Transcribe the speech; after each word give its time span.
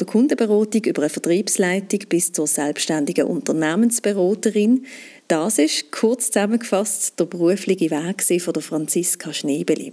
der 0.00 0.06
Kundenberatung 0.06 0.84
über 0.84 1.02
eine 1.02 1.10
Vertriebsleitung 1.10 2.00
bis 2.08 2.32
zur 2.32 2.46
selbstständigen 2.46 3.26
Unternehmensberaterin. 3.26 4.86
Das 5.28 5.58
ist 5.58 5.92
kurz 5.92 6.30
zusammengefasst 6.30 7.20
der 7.20 7.26
berufliche 7.26 7.90
Weg 7.90 8.42
von 8.42 8.52
der 8.54 8.62
Franziska 8.62 9.32
Schnebeli. 9.32 9.92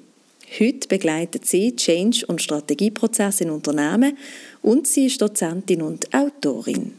Heute 0.59 0.87
begleitet 0.87 1.45
sie 1.45 1.75
Change- 1.75 2.25
und 2.25 2.41
Strategieprozesse 2.41 3.43
in 3.43 3.49
Unternehmen 3.49 4.17
und 4.61 4.87
sie 4.87 5.07
ist 5.07 5.21
Dozentin 5.21 5.81
und 5.81 6.13
Autorin. 6.13 6.93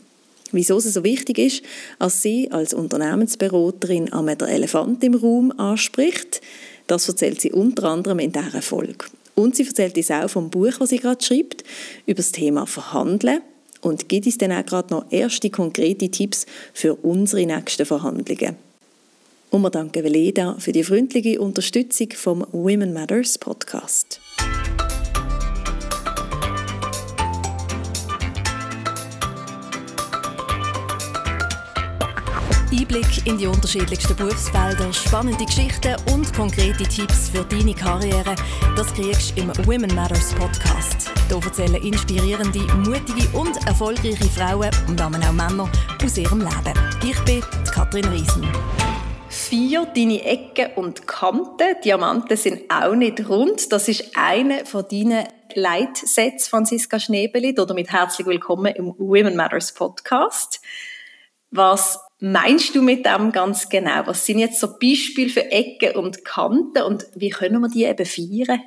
Wieso 0.53 0.77
es 0.79 0.93
so 0.93 1.03
wichtig 1.03 1.39
ist, 1.39 1.63
als 1.99 2.23
sie 2.23 2.51
als 2.51 2.75
Unternehmensberaterin 2.75 4.13
einmal 4.13 4.37
der 4.37 4.49
Elefant 4.49 5.03
im 5.03 5.15
Raum 5.15 5.51
anspricht, 5.59 6.43
das 6.87 7.09
erzählt 7.09 7.41
sie 7.41 7.53
unter 7.53 7.85
anderem 7.85 8.19
in 8.19 8.33
dieser 8.33 8.63
Folge. 8.63 9.07
Und 9.39 9.55
sie 9.55 9.65
erzählt 9.65 9.97
uns 9.97 10.11
auch 10.11 10.29
vom 10.29 10.51
Buch, 10.51 10.73
das 10.81 10.89
sie 10.89 10.99
gerade 10.99 11.25
schreibt, 11.25 11.63
über 12.07 12.17
das 12.17 12.33
Thema 12.33 12.67
Verhandeln 12.67 13.41
und 13.83 14.09
gibt 14.09 14.27
uns 14.27 14.37
dann 14.37 14.51
auch 14.51 14.67
gerade 14.67 14.93
noch 14.93 15.05
erste 15.13 15.49
konkrete 15.49 16.11
Tipps 16.11 16.45
für 16.75 16.97
unsere 16.97 17.47
nächsten 17.47 17.87
Verhandlungen. 17.87 18.57
Und 19.51 19.63
wir 19.63 19.71
danken 19.71 20.03
Veleda 20.03 20.57
für 20.59 20.73
die 20.73 20.83
freundliche 20.83 21.41
Unterstützung 21.41 22.09
vom 22.17 22.45
Women 22.51 22.93
Matters 22.93 23.39
Podcast. 23.39 24.21
Einblick 32.71 33.27
in 33.27 33.39
die 33.39 33.47
unterschiedlichsten 33.47 34.15
Berufsfelder, 34.15 34.93
spannende 34.93 35.45
Geschichten 35.47 35.97
und 36.13 36.31
konkrete 36.35 36.85
Tipps 36.85 37.31
für 37.31 37.43
deine 37.45 37.73
Karriere, 37.73 38.35
das 38.77 38.93
kriegst 38.93 39.37
du 39.37 39.43
im 39.43 39.67
Women 39.67 39.95
Matters 39.95 40.35
Podcast. 40.35 41.11
Hier 41.29 41.43
erzählen 41.43 41.83
inspirierende, 41.83 42.61
mutige 42.77 43.27
und 43.37 43.57
erfolgreiche 43.67 44.25
Frauen 44.25 44.71
und 44.87 45.01
auch 45.01 45.09
Männer 45.09 45.71
aus 46.05 46.19
ihrem 46.19 46.41
Leben. 46.41 46.75
Ich 47.03 47.19
bin 47.25 47.43
Katrin 47.73 48.05
Riesen. 48.07 48.47
Vier 49.31 49.87
deine 49.87 50.23
Ecken 50.25 50.73
und 50.77 51.07
Kanten. 51.07 51.81
Diamanten 51.83 52.37
sind 52.37 52.71
auch 52.71 52.95
nicht 52.95 53.29
rund. 53.31 53.73
Das 53.73 53.89
ist 53.89 54.15
einer 54.15 54.67
von 54.67 54.85
deinen 54.91 55.27
Leitsätzen, 55.55 56.51
Franziska 56.51 57.01
Schnebeli. 57.01 57.55
Damit 57.55 57.91
herzlich 57.91 58.27
willkommen 58.27 58.75
im 58.75 58.95
Women 58.99 59.37
Matters 59.37 59.73
Podcast. 59.73 60.61
Was 61.51 61.99
meinst 62.21 62.75
du 62.75 62.83
mit 62.83 63.07
dem 63.07 63.33
ganz 63.33 63.69
genau? 63.69 64.07
Was 64.07 64.27
sind 64.27 64.39
jetzt 64.39 64.61
so 64.61 64.79
Beispiele 64.79 65.29
für 65.29 65.51
Ecken 65.51 65.97
und 65.97 66.25
Kanten 66.25 66.83
und 66.83 67.07
wie 67.15 67.31
können 67.31 67.61
wir 67.61 67.69
die 67.69 67.85
eben 67.85 68.07
feiern? 68.07 68.61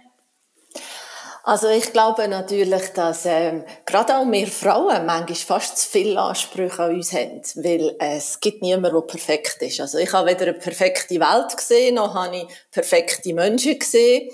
Also 1.43 1.69
ich 1.69 1.91
glaube 1.91 2.27
natürlich, 2.27 2.89
dass 2.93 3.25
ähm, 3.25 3.63
gerade 3.87 4.15
auch 4.15 4.29
wir 4.29 4.45
Frauen 4.45 5.07
manchmal 5.07 5.35
fast 5.35 5.77
zu 5.79 5.89
viele 5.89 6.21
Ansprüche 6.21 6.83
an 6.83 6.93
uns 6.95 7.13
haben, 7.13 7.41
weil 7.55 7.95
äh, 7.99 8.17
es 8.17 8.39
gibt 8.39 8.61
niemanden, 8.61 8.93
der 8.93 9.01
perfekt 9.01 9.57
ist. 9.61 9.81
Also 9.81 9.97
ich 9.97 10.13
habe 10.13 10.29
weder 10.29 10.43
eine 10.43 10.53
perfekte 10.53 11.19
Welt 11.19 11.57
gesehen, 11.57 11.95
noch 11.95 12.13
habe 12.13 12.37
ich 12.37 12.47
perfekte 12.69 13.33
Menschen 13.33 13.79
gesehen, 13.79 14.29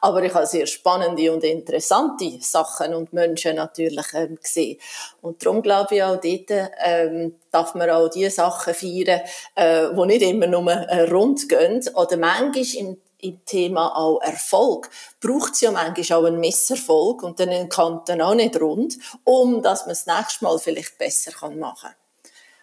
aber 0.00 0.22
ich 0.22 0.32
habe 0.32 0.46
sehr 0.46 0.66
spannende 0.66 1.32
und 1.32 1.42
interessante 1.42 2.38
Sachen 2.40 2.94
und 2.94 3.12
Menschen 3.12 3.56
natürlich 3.56 4.06
ähm, 4.14 4.38
gesehen. 4.40 4.78
Und 5.20 5.44
darum 5.44 5.62
glaube 5.62 5.96
ich 5.96 6.02
auch 6.04 6.20
dort 6.20 6.70
ähm, 6.84 7.34
darf 7.50 7.74
man 7.74 7.90
auch 7.90 8.08
die 8.08 8.30
Sachen 8.30 8.72
feiern, 8.72 9.20
äh, 9.56 9.88
die 9.92 10.06
nicht 10.06 10.22
immer 10.22 10.46
nur 10.46 10.70
äh, 10.70 11.10
rund 11.10 11.48
gehen 11.48 11.82
oder 11.94 12.16
manchmal 12.16 12.64
im 12.76 12.98
im 13.22 13.44
Thema 13.44 13.96
auch 13.96 14.20
Erfolg 14.20 14.90
braucht 15.20 15.54
es 15.54 15.62
ja 15.62 15.70
manchmal 15.70 16.18
auch 16.18 16.24
einen 16.26 16.40
Misserfolg 16.40 17.22
und 17.22 17.40
dann 17.40 17.68
kann 17.68 18.02
dann 18.06 18.20
auch 18.20 18.34
nicht 18.34 18.60
rund, 18.60 18.98
um 19.24 19.62
dass 19.62 19.86
man 19.86 19.90
das 19.90 20.06
nächste 20.06 20.44
Mal 20.44 20.58
vielleicht 20.58 20.98
besser 20.98 21.32
machen 21.50 21.90
kann. 21.90 21.94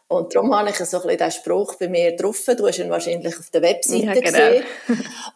Und 0.10 0.34
darum 0.34 0.56
habe 0.56 0.72
ich 0.72 0.76
so 0.76 0.98
ein 0.98 1.04
bisschen 1.04 1.18
den 1.20 1.32
Spruch 1.32 1.76
bei 1.76 1.88
mir 1.88 2.16
drauf. 2.16 2.44
Du 2.58 2.68
hast 2.68 2.80
ihn 2.80 2.90
wahrscheinlich 2.90 3.38
auf 3.38 3.52
der 3.52 3.62
Webseite 3.62 4.06
ja, 4.06 4.14
genau. 4.16 4.26
gesehen. 4.26 4.64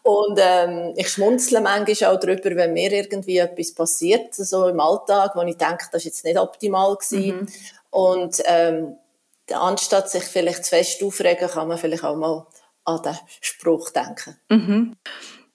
Und 0.02 0.40
ähm, 0.42 0.94
ich 0.96 1.10
schmunzle 1.10 1.62
manchmal 1.62 2.16
auch 2.16 2.20
darüber, 2.20 2.56
wenn 2.56 2.74
mir 2.74 2.92
irgendwie 2.92 3.38
etwas 3.38 3.76
passiert, 3.76 4.34
so 4.34 4.68
im 4.68 4.80
Alltag, 4.80 5.34
wo 5.36 5.44
ich 5.44 5.58
denke, 5.58 5.86
das 5.92 6.02
ist 6.02 6.06
jetzt 6.06 6.26
nicht 6.26 6.40
optimal 6.40 6.96
gewesen. 6.96 7.42
Mhm. 7.42 7.48
Und 7.92 8.42
ähm, 8.46 8.98
anstatt 9.52 10.10
sich 10.10 10.24
vielleicht 10.24 10.66
zu 10.66 10.72
fest 10.72 11.04
aufregen, 11.04 11.48
kann 11.50 11.68
man 11.68 11.78
vielleicht 11.78 12.04
auch 12.04 12.16
mal 12.16 12.48
an 12.86 13.02
den 13.04 13.18
Spruch 13.42 13.92
denken. 13.92 14.38
Mhm. 14.50 14.96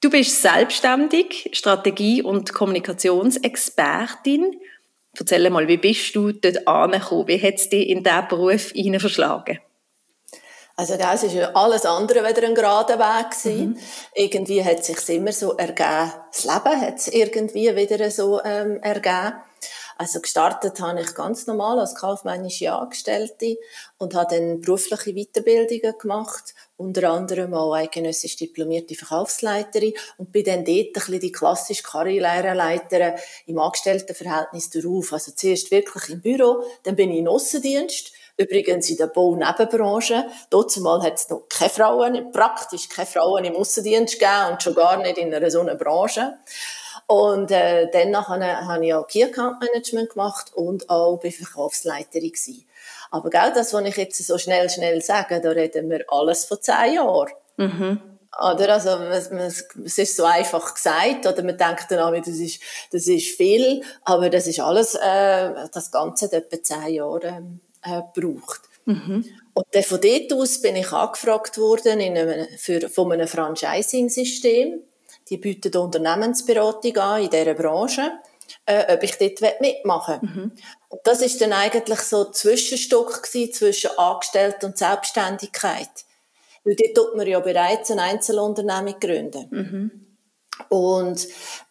Du 0.01 0.11
bist 0.11 0.43
selbstständig, 0.43 1.51
Strategie- 1.53 2.23
und 2.23 2.53
Kommunikationsexpertin. 2.53 4.61
Erzähl 5.19 5.51
mal, 5.51 5.67
wie 5.67 5.77
bist 5.77 6.15
du 6.15 6.31
dort 6.31 6.69
angekommen? 6.69 7.27
Wie 7.27 7.43
hat 7.43 7.55
es 7.55 7.69
dich 7.69 7.89
in 7.89 8.05
diesen 8.05 8.29
Beruf 8.29 8.73
verschlagen? 9.01 9.59
Also 10.77 10.97
das 10.97 11.25
ist 11.25 11.35
ja 11.35 11.51
alles 11.55 11.85
andere 11.85 12.25
als 12.25 12.41
ein 12.41 12.55
gerader 12.55 13.01
Weg 13.01 13.33
gewesen. 13.33 13.71
Mhm. 13.71 13.79
Irgendwie 14.15 14.65
hat 14.65 14.79
es 14.79 14.87
sich 14.87 15.09
immer 15.09 15.33
so 15.33 15.57
ergeben. 15.57 16.13
Das 16.31 16.45
Leben 16.45 16.81
hat 16.81 16.99
es 16.99 17.09
irgendwie 17.09 17.75
wieder 17.75 18.09
so 18.13 18.41
ähm, 18.45 18.81
ergeben. 18.81 19.33
Also 20.01 20.21
gestartet 20.21 20.81
habe 20.81 21.01
ich 21.01 21.13
ganz 21.17 21.49
normal 21.49 21.81
als 21.81 21.97
kaufmännische 21.97 22.73
Angestellte 22.73 23.59
und 23.99 24.15
habe 24.15 24.37
dann 24.37 24.61
berufliche 24.61 25.13
Weiterbildungen 25.13 25.99
gemacht, 25.99 26.55
unter 26.77 27.11
anderem 27.11 27.53
auch 27.53 27.75
eidgenössisch 27.75 28.37
diplomierte 28.37 28.95
Verkaufsleiterin 28.95 29.95
und 30.17 30.31
bin 30.31 30.45
dann 30.45 30.65
dort 30.65 30.87
ein 30.87 30.93
bisschen 30.93 31.19
die 31.19 31.33
klassische 31.33 31.83
Karriereleiterin 31.83 33.15
im 33.47 33.59
Angestelltenverhältnis 33.59 34.71
darauf. 34.71 35.13
Also 35.13 35.33
zuerst 35.35 35.73
wirklich 35.73 36.11
im 36.11 36.21
Büro, 36.21 36.63
dann 36.85 36.95
bin 36.95 37.11
ich 37.11 37.19
im 37.19 37.27
Aussendienst, 37.27 38.13
Übrigens 38.41 38.89
in 38.89 38.97
der 38.99 39.09
Bau-Nebenbranche. 39.09 40.29
Dort 40.49 40.71
zumal 40.71 41.03
hat 41.03 41.15
es 41.15 41.29
noch 41.29 41.49
keine 41.49 41.71
Frauen, 41.71 42.31
praktisch 42.31 42.89
keine 42.89 43.09
Frauen 43.09 43.45
im 43.45 43.57
Aussendienst 43.57 44.21
gegeben 44.21 44.53
und 44.53 44.63
schon 44.63 44.77
gar 44.77 44.97
nicht 44.99 45.19
in 45.19 45.35
einer 45.35 45.51
so 45.51 45.61
einer 45.61 45.75
Branche. 45.75 46.39
Und 47.09 47.51
äh, 47.51 47.91
dann 47.91 48.15
habe 48.29 48.87
ich 48.87 48.95
auch 48.95 49.07
Key 49.07 49.25
Account 49.25 49.61
Management 49.63 50.11
gemacht 50.11 50.53
und 50.55 50.91
auch 50.91 51.17
bei 51.17 51.31
Verkaufsleiterin 51.31 52.29
gewesen. 52.29 52.67
Aber 53.11 53.31
gell, 53.31 53.51
das, 53.55 53.73
was 53.73 53.85
ich 53.87 53.97
jetzt 53.97 54.27
so 54.27 54.37
schnell, 54.37 54.69
schnell 54.69 55.01
sage, 55.01 55.41
da 55.41 55.49
reden 55.49 55.89
wir 55.89 56.05
alles 56.09 56.45
von 56.45 56.61
zehn 56.61 56.95
Jahren. 56.97 57.33
Mhm. 57.57 58.01
Oder? 58.39 58.75
Also, 58.75 58.91
es 59.01 59.99
ist 59.99 60.17
so 60.17 60.25
einfach 60.25 60.75
gesagt, 60.75 61.27
oder 61.27 61.43
man 61.43 61.57
denkt 61.57 61.87
dann 61.89 62.01
auch, 62.01 62.13
das 62.15 62.37
ist, 62.37 62.61
das 62.93 63.07
ist 63.07 63.37
viel, 63.37 63.83
aber 64.05 64.29
das 64.29 64.47
ist 64.47 64.61
alles, 64.61 64.95
äh, 64.95 65.67
das 65.73 65.91
Ganze 65.91 66.27
hat 66.27 66.35
etwa 66.35 66.63
zehn 66.63 66.95
Jahre 66.95 67.43
äh, 67.85 68.03
gebraucht. 68.15 68.61
Mhm. 68.85 69.25
Und 69.55 69.67
dann 69.73 69.83
von 69.83 69.99
dort 69.99 70.33
aus 70.35 70.61
bin 70.61 70.77
ich 70.77 70.93
angefragt 70.93 71.57
worden 71.57 72.01
in 72.01 72.19
einem, 72.19 72.47
für, 72.59 72.91
von 72.91 73.11
einem 73.13 73.27
Franchising-System 73.27 74.83
die 75.31 75.39
bieten 75.39 75.77
Unternehmensberatung 75.77 76.97
an 76.97 77.23
in 77.23 77.31
dieser 77.31 77.55
Branche, 77.55 78.13
äh, 78.67 78.95
ob 78.95 79.03
ich 79.03 79.17
dort 79.19 79.61
mitmachen 79.61 80.21
will. 80.23 80.29
Mhm. 80.29 80.53
Und 80.89 81.01
das 81.05 81.21
ist 81.23 81.41
dann 81.41 81.53
eigentlich 81.53 82.01
so 82.01 82.27
ein 82.27 82.33
Zwischenstock 82.33 83.27
zwischen 83.27 83.91
Angestellten 83.99 84.67
und 84.67 84.79
Selbstständigkeit. 84.79 85.91
Weil 86.65 86.77
dort 86.77 86.95
tut 86.95 87.17
man 87.17 87.27
ja 87.27 87.41
bereits 87.41 87.91
eine 87.91 88.03
Einzelunternehmung 88.03 88.99
gründen. 89.01 89.47
Mhm. 89.51 90.08
Und 90.69 91.25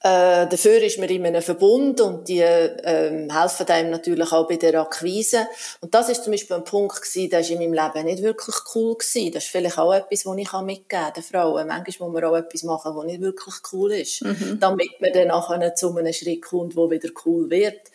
äh, 0.03 0.47
dafür 0.47 0.81
ist 0.81 0.97
man 0.97 1.09
in 1.09 1.25
einem 1.25 1.41
Verbund 1.41 2.01
und 2.01 2.27
die 2.27 2.39
äh, 2.39 3.29
helfen 3.29 3.67
einem 3.67 3.91
natürlich 3.91 4.31
auch 4.31 4.47
bei 4.47 4.55
der 4.55 4.79
Akquise. 4.81 5.47
Und 5.81 5.93
das 5.93 6.09
ist 6.09 6.23
zum 6.23 6.31
Beispiel 6.31 6.55
ein 6.55 6.63
Punkt 6.63 7.01
gewesen, 7.01 7.29
der 7.29 7.41
ist 7.41 7.49
in 7.49 7.59
meinem 7.59 7.73
Leben 7.73 8.05
nicht 8.05 8.23
wirklich 8.23 8.55
cool 8.73 8.95
gewesen. 8.95 9.31
Das 9.33 9.43
ist 9.43 9.51
vielleicht 9.51 9.77
auch 9.77 9.93
etwas, 9.93 10.25
was 10.25 10.37
ich 10.37 10.51
mitgeben 10.53 10.87
kann 10.87 11.13
den 11.13 11.23
Frauen. 11.23 11.67
Manchmal 11.67 12.09
muss 12.09 12.21
man 12.21 12.23
auch 12.23 12.37
etwas 12.37 12.63
machen, 12.63 12.95
was 12.95 13.05
nicht 13.05 13.21
wirklich 13.21 13.55
cool 13.71 13.91
ist, 13.93 14.23
mhm. 14.23 14.57
damit 14.59 14.99
man 14.99 15.13
dann 15.13 15.27
nachher 15.27 15.75
zu 15.75 15.95
einem 15.95 16.13
Schritt 16.13 16.41
kommt, 16.43 16.75
wo 16.75 16.89
wieder 16.89 17.09
cool 17.25 17.49
wird. 17.49 17.91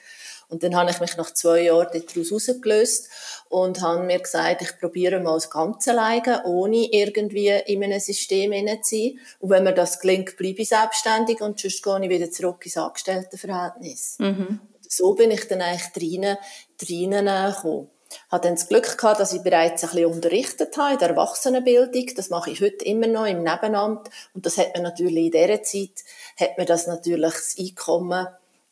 Und 0.53 0.63
dann 0.63 0.77
habe 0.77 0.91
ich 0.91 1.01
mich 1.01 1.17
nach 1.17 1.33
zwei 1.33 1.63
Jahren 1.63 1.89
daraus 1.91 2.31
rausgelöst 2.31 3.09
und 3.49 3.81
habe 3.81 4.03
mir 4.03 4.19
gesagt, 4.19 4.61
ich 4.61 4.79
probiere 4.79 5.19
mal 5.19 5.33
das 5.33 5.49
Ganze 5.49 5.93
alleine, 5.93 6.45
ohne 6.45 6.93
irgendwie 6.93 7.49
in 7.49 7.83
einem 7.83 7.99
System 7.99 8.53
zu 8.53 8.77
sein. 8.83 9.19
Und 9.41 9.49
wenn 9.49 9.65
mir 9.65 9.73
das 9.73 9.99
gelingt, 9.99 10.37
bleibe 10.37 10.61
ich 10.61 10.69
selbstständig 10.69 11.41
und 11.41 11.59
sonst 11.59 11.83
gehe 11.83 12.03
ich 12.03 12.11
wieder 12.11 12.31
zurück 12.31 12.67
ins 12.67 12.77
Angestelltenverhältnis. 12.77 14.17
Mhm. 14.19 14.61
So 14.87 15.15
bin 15.15 15.31
ich 15.31 15.49
dann 15.49 15.63
eigentlich 15.63 15.91
drinnen, 15.95 16.37
drinnen 16.77 17.25
gekommen. 17.55 17.89
Hatte 18.31 18.49
dann 18.49 18.57
das 18.57 18.69
Glück 18.69 18.99
gehabt, 18.99 19.21
dass 19.21 19.33
ich 19.33 19.41
bereits 19.41 19.83
ein 19.85 19.89
bisschen 19.89 20.13
unterrichtet 20.13 20.77
habe 20.77 20.93
in 20.93 20.99
der 20.99 21.09
Erwachsenenbildung. 21.09 22.15
Das 22.15 22.29
mache 22.29 22.51
ich 22.51 22.61
heute 22.61 22.85
immer 22.85 23.07
noch 23.07 23.25
im 23.25 23.43
Nebenamt. 23.43 24.11
Und 24.35 24.45
das 24.45 24.59
hat 24.59 24.77
mir 24.77 24.83
natürlich 24.83 25.25
in 25.25 25.31
dieser 25.31 25.63
Zeit, 25.63 26.05
hat 26.39 26.59
mir 26.59 26.67
das 26.67 26.87
natürlich 26.87 27.33
das 27.33 27.57
Einkommen, 27.59 28.27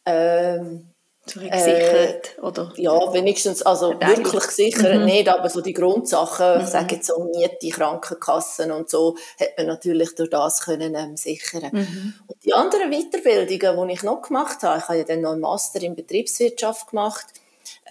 ähm, 0.05 0.90
gesichert, 1.26 2.37
äh, 2.37 2.40
oder? 2.40 2.72
Ja, 2.76 3.12
wenigstens, 3.12 3.62
also 3.62 3.90
wirklich 4.00 4.46
gesichert 4.46 4.99
mhm. 4.99 5.05
nicht, 5.05 5.28
aber 5.28 5.49
so 5.49 5.61
die 5.61 5.72
Grundsachen, 5.72 6.56
mhm. 6.56 6.64
ich 6.64 6.69
sage 6.69 6.96
jetzt 6.96 7.06
so 7.06 7.22
Miete, 7.25 7.69
Krankenkassen 7.69 8.72
und 8.72 8.90
so, 8.90 9.17
hat 9.38 9.56
man 9.56 9.67
natürlich 9.67 10.14
durch 10.14 10.31
das 10.31 10.61
können 10.61 10.94
ähm, 10.94 11.17
sichern. 11.17 11.70
Mhm. 11.72 12.14
Und 12.26 12.44
die 12.44 12.55
anderen 12.55 12.90
Weiterbildungen, 12.90 13.88
die 13.88 13.94
ich 13.94 14.02
noch 14.02 14.22
gemacht 14.22 14.62
habe, 14.62 14.78
ich 14.78 14.88
habe 14.88 14.99
ja 14.99 15.05
dann 15.05 15.20
noch 15.20 15.32
einen 15.32 15.40
Master 15.40 15.82
in 15.82 15.94
Betriebswirtschaft 15.94 16.90
gemacht, 16.90 17.26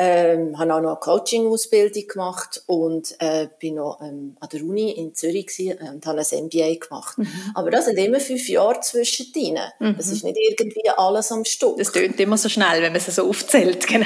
Ähm, 0.01 0.57
habe 0.57 0.73
auch 0.73 0.79
noch 0.79 0.91
eine 0.91 0.99
Coaching-Ausbildung 1.01 2.07
gemacht 2.07 2.63
und 2.67 3.15
äh, 3.19 3.49
bin 3.59 3.75
noch 3.75 3.99
ähm, 4.01 4.37
an 4.39 4.47
der 4.47 4.61
Uni 4.61 4.91
in 4.91 5.13
Zürich 5.13 5.59
äh, 5.59 5.75
und 5.93 6.05
habe 6.05 6.19
ein 6.19 6.45
MBA 6.45 6.75
gemacht. 6.75 7.17
Mhm. 7.17 7.27
Aber 7.53 7.69
das 7.69 7.83
sind 7.83 7.97
immer 7.97 8.21
fünf 8.21 8.47
Jahre 8.47 8.79
zwischendrin. 8.79 9.59
Mhm. 9.79 9.97
Das 9.97 10.07
ist 10.07 10.23
nicht 10.23 10.37
irgendwie 10.37 10.89
alles 10.95 11.33
am 11.33 11.43
Stück. 11.43 11.77
Das 11.77 11.91
tönt 11.91 12.17
immer 12.17 12.37
so 12.37 12.47
schnell, 12.47 12.81
wenn 12.81 12.93
man 12.93 13.01
es 13.01 13.13
so 13.13 13.27
aufzählt, 13.27 13.87
genau. 13.87 14.05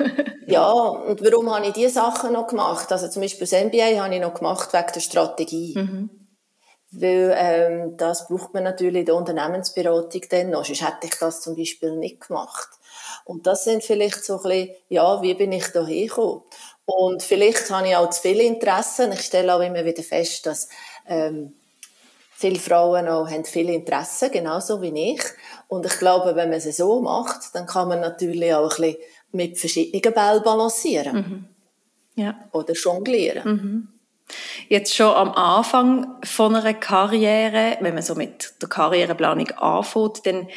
ja, 0.46 0.72
und 0.72 1.22
warum 1.22 1.54
habe 1.54 1.66
ich 1.66 1.74
diese 1.74 1.90
Sachen 1.90 2.32
noch 2.32 2.46
gemacht? 2.46 2.90
Also 2.90 3.08
zum 3.08 3.20
Beispiel 3.20 3.46
das 3.46 3.64
MBA 3.64 4.02
habe 4.02 4.14
ich 4.14 4.22
noch 4.22 4.32
gemacht 4.32 4.72
wegen 4.72 4.92
der 4.94 5.00
Strategie. 5.00 5.74
Mhm. 5.76 6.10
Weil 6.90 7.34
ähm, 7.36 7.96
das 7.96 8.28
braucht 8.28 8.54
man 8.54 8.62
natürlich 8.64 9.00
in 9.00 9.06
der 9.06 9.16
Unternehmensberatung 9.16 10.22
dann 10.30 10.50
noch, 10.50 10.64
sonst 10.64 10.82
hätte 10.82 11.06
ich 11.06 11.18
das 11.18 11.40
zum 11.42 11.56
Beispiel 11.56 11.96
nicht 11.96 12.28
gemacht. 12.28 12.68
Und 13.24 13.46
das 13.46 13.64
sind 13.64 13.82
vielleicht 13.82 14.24
so 14.24 14.36
ein 14.36 14.42
bisschen, 14.42 14.68
ja, 14.88 15.22
wie 15.22 15.34
bin 15.34 15.52
ich 15.52 15.66
da 15.68 15.84
hingekommen? 15.86 16.42
Und 16.86 17.22
vielleicht 17.22 17.70
habe 17.70 17.88
ich 17.88 17.96
auch 17.96 18.10
zu 18.10 18.20
viele 18.20 18.42
Interessen. 18.42 19.12
Ich 19.12 19.22
stelle 19.22 19.54
auch 19.54 19.60
immer 19.60 19.84
wieder 19.84 20.02
fest, 20.02 20.44
dass 20.46 20.68
ähm, 21.08 21.54
viele 22.34 22.58
Frauen 22.58 23.08
auch 23.08 23.28
haben 23.28 23.44
viele 23.44 23.72
Interessen, 23.72 24.30
genauso 24.30 24.82
wie 24.82 25.12
ich. 25.12 25.22
Und 25.68 25.86
ich 25.86 25.98
glaube, 25.98 26.36
wenn 26.36 26.50
man 26.50 26.58
es 26.58 26.76
so 26.76 27.00
macht, 27.00 27.54
dann 27.54 27.66
kann 27.66 27.88
man 27.88 28.00
natürlich 28.00 28.52
auch 28.54 28.78
ein 28.78 28.92
bisschen 28.92 28.96
mit 29.32 29.58
verschiedenen 29.58 30.14
Bällen 30.14 30.42
balancieren. 30.42 31.16
Mhm. 31.16 31.44
Ja. 32.16 32.38
Oder 32.52 32.74
jonglieren. 32.74 33.48
Mhm. 33.50 33.88
Jetzt 34.68 34.94
schon 34.94 35.14
am 35.14 35.32
Anfang 35.32 36.16
von 36.24 36.54
einer 36.54 36.74
Karriere, 36.74 37.76
wenn 37.80 37.94
man 37.94 38.02
so 38.02 38.14
mit 38.14 38.54
der 38.60 38.68
Karriereplanung 38.68 39.50
anfängt, 39.50 40.26
dann 40.26 40.48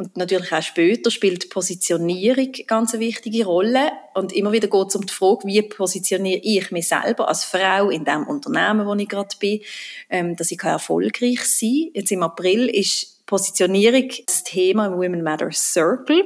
und 0.00 0.16
natürlich 0.16 0.50
auch 0.50 0.62
später 0.62 1.10
spielt 1.10 1.50
Positionierung 1.50 2.52
ganz 2.66 2.94
eine 2.94 3.04
wichtige 3.04 3.44
Rolle. 3.44 3.92
Und 4.14 4.32
immer 4.32 4.50
wieder 4.50 4.66
geht 4.66 4.88
es 4.88 4.96
um 4.96 5.04
die 5.04 5.12
Frage, 5.12 5.46
wie 5.46 5.60
positioniere 5.60 6.40
ich 6.42 6.70
mich 6.70 6.88
selber 6.88 7.28
als 7.28 7.44
Frau 7.44 7.90
in 7.90 8.06
dem 8.06 8.26
Unternehmen, 8.26 8.86
wo 8.86 8.94
ich 8.94 9.06
gerade 9.06 9.36
bin, 9.38 9.60
ähm, 10.08 10.36
dass 10.36 10.50
ich 10.52 10.62
erfolgreich 10.62 11.44
sein 11.44 11.68
kann. 11.68 11.90
Jetzt 11.92 12.12
im 12.12 12.22
April 12.22 12.70
ist 12.70 13.26
Positionierung 13.26 14.08
das 14.24 14.42
Thema 14.42 14.86
im 14.86 14.94
Women 14.94 15.22
Matter 15.22 15.52
Circle. 15.52 16.24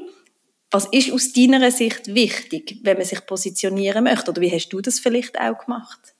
Was 0.71 0.87
ist 0.93 1.11
aus 1.11 1.33
deiner 1.33 1.69
Sicht 1.73 2.15
wichtig, 2.15 2.79
wenn 2.85 2.97
man 2.97 3.07
sich 3.07 3.27
positionieren 3.27 4.05
möchte? 4.05 4.31
Oder 4.31 4.41
wie 4.41 4.53
hast 4.53 4.69
du 4.69 4.83
das 4.83 5.01
vielleicht 5.01 5.37
auch 5.41 5.59
gemacht? 5.59 6.14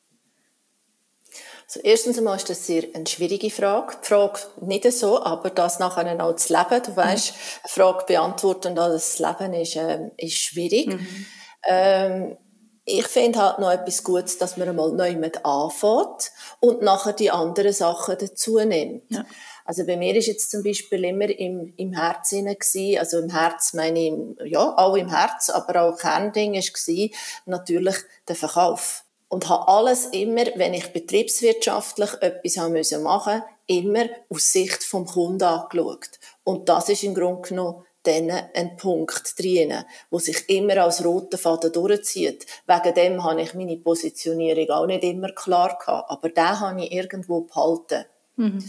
Also 1.75 1.89
erstens 1.89 2.19
einmal 2.19 2.37
ist 2.37 2.49
das 2.49 2.69
sehr 2.69 2.85
eine 2.95 3.07
schwierige 3.07 3.51
Frage. 3.51 3.97
Die 4.01 4.07
Frage 4.07 4.39
nicht 4.61 4.93
so, 4.93 5.21
aber 5.21 5.51
das 5.51 5.81
nachher 5.81 6.25
auch 6.25 6.37
zu 6.37 6.53
leben. 6.53 6.83
Du 6.85 6.95
weißt, 6.95 7.35
eine 7.65 7.69
Frage 7.69 8.05
beantworten 8.07 8.69
und 8.69 8.77
das 8.77 9.19
Leben 9.19 9.55
ist, 9.55 9.75
ähm, 9.75 10.13
ist 10.17 10.39
schwierig. 10.39 10.87
Mhm. 10.87 11.27
Ähm, 11.67 12.37
ich 12.85 13.09
finde 13.09 13.41
halt 13.41 13.59
noch 13.59 13.73
etwas 13.73 14.05
Gutes, 14.05 14.39
dass 14.39 14.57
man 14.57 14.69
einmal 14.69 14.93
neu 14.93 15.17
mit 15.17 15.45
anfängt 15.45 16.31
und 16.61 16.83
nachher 16.83 17.13
die 17.13 17.33
anderen 17.33 17.73
Sachen 17.73 18.19
dazu 18.21 18.61
nimmt. 18.61 19.03
Ja. 19.09 19.25
Also 19.65 19.85
bei 19.85 19.97
mir 19.97 20.15
ist 20.15 20.27
jetzt 20.27 20.53
zum 20.53 20.63
Beispiel 20.63 21.03
immer 21.05 21.29
im, 21.29 21.73
im 21.77 21.93
Herzen 21.93 22.45
gewesen, 22.45 22.99
also 23.01 23.19
im 23.19 23.31
Herz 23.31 23.73
meine 23.73 23.99
ich, 23.99 24.53
ja, 24.53 24.77
auch 24.77 24.95
im 24.95 25.09
Herz, 25.09 25.51
aber 25.51 25.83
auch 25.83 25.99
Kernding 25.99 26.55
ist 26.55 26.73
gewesen, 26.73 27.15
natürlich 27.47 27.97
der 28.29 28.37
Verkauf 28.37 29.04
und 29.35 29.49
habe 29.49 29.67
alles 29.67 30.07
immer, 30.07 30.45
wenn 30.55 30.75
ich 30.75 30.93
betriebswirtschaftlich 30.93 32.11
etwas 32.21 32.57
haben 32.57 32.75
müssen 32.75 33.03
machen, 33.03 33.43
immer 33.67 34.07
aus 34.31 34.53
Sicht 34.53 34.85
vom 34.85 35.07
Kunden 35.07 35.43
angeschaut. 35.43 36.21
Und 36.45 36.69
das 36.69 36.89
ist 36.89 37.03
im 37.03 37.17
Grunde 37.17 37.49
genommen 37.49 37.85
dann 38.05 38.31
ein 38.31 38.77
Punkt 38.77 39.37
drin, 39.37 39.75
wo 40.09 40.21
sich 40.21 40.49
immer 40.49 40.85
als 40.85 41.05
roter 41.05 41.37
Faden 41.37 41.73
durchzieht. 41.73 42.47
Wegen 42.69 42.95
dem 42.95 43.25
habe 43.25 43.43
ich 43.43 43.55
meine 43.55 43.77
Positionierung 43.77 44.71
auch 44.71 44.87
nicht 44.87 45.03
immer 45.03 45.33
klar 45.33 45.79
gehabt, 45.81 46.11
aber 46.13 46.29
da 46.29 46.61
habe 46.61 46.85
ich 46.85 46.93
irgendwo 46.93 47.41
behalten. 47.41 48.05
Mhm. 48.37 48.63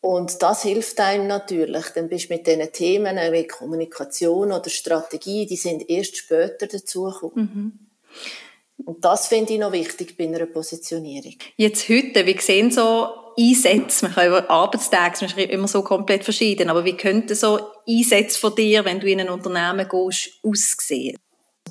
Und 0.00 0.42
das 0.42 0.62
hilft 0.62 0.98
einem 1.00 1.26
natürlich. 1.26 1.84
Dann 1.94 2.08
bist 2.08 2.30
du 2.30 2.32
mit 2.32 2.46
diesen 2.46 2.72
Themen 2.72 3.18
wie 3.30 3.46
Kommunikation 3.46 4.52
oder 4.52 4.70
Strategie, 4.70 5.44
die 5.44 5.56
sind 5.56 5.90
erst 5.90 6.16
später 6.16 6.66
dazugekommen. 6.66 7.34
Mhm. 7.34 7.72
Und 8.88 9.04
das 9.04 9.28
finde 9.28 9.52
ich 9.52 9.58
noch 9.58 9.72
wichtig 9.72 10.16
bei 10.16 10.24
einer 10.24 10.46
Positionierung. 10.46 11.34
Jetzt 11.58 11.90
heute, 11.90 12.24
wie 12.24 12.38
sehen 12.40 12.70
so 12.70 13.08
Einsätze, 13.38 14.06
man 14.06 14.14
kann 14.14 14.28
über 14.28 14.48
Arbeitstage, 14.48 15.18
man 15.20 15.28
schreibt 15.28 15.52
immer 15.52 15.68
so 15.68 15.82
komplett 15.82 16.24
verschieden, 16.24 16.70
aber 16.70 16.86
wie 16.86 16.96
könnten 16.96 17.34
so 17.34 17.60
Einsätze 17.86 18.40
von 18.40 18.54
dir, 18.54 18.86
wenn 18.86 18.98
du 18.98 19.06
in 19.06 19.20
ein 19.20 19.28
Unternehmen 19.28 19.86
gehst, 19.86 20.30
aussehen? 20.42 21.18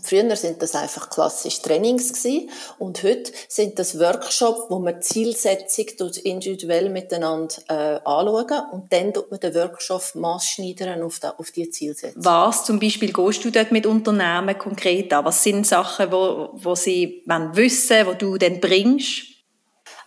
Früher 0.04 0.36
sind 0.36 0.62
das 0.62 0.76
einfach 0.76 1.10
klassisch 1.10 1.62
Trainings 1.62 2.14
gewesen. 2.14 2.50
und 2.80 3.04
heute 3.04 3.32
sind 3.48 3.80
das 3.80 4.00
Workshops, 4.00 4.64
wo 4.70 4.80
man 4.80 5.02
Zielsetzung 5.02 5.86
individuell 6.24 6.90
miteinander 6.90 7.56
äh, 7.70 8.00
anschauen 8.04 8.62
und 8.72 8.92
dann 8.94 9.14
tut 9.14 9.32
man 9.32 9.40
den 9.40 9.56
Workshop 9.56 10.16
maßschneidern 10.16 11.02
auf, 11.02 11.20
die, 11.20 11.28
auf 11.28 11.52
die 11.52 11.70
Zielsetzung. 11.70 12.24
Was 12.24 12.66
zum 12.66 12.80
Beispiel 12.80 13.14
gehst 13.14 13.44
du 13.46 13.52
dort 13.52 13.72
mit 13.72 13.86
Unternehmen 13.86 14.58
konkret 14.58 15.12
an? 15.14 15.26
Was 15.26 15.44
sind 15.44 15.66
Sachen, 15.66 16.12
wo, 16.12 16.50
wo 16.54 16.76
sie 16.76 17.24
wissen, 17.26 18.06
wo 18.06 18.14
du 18.14 18.38
dann 18.38 18.60
bringst? 18.60 19.38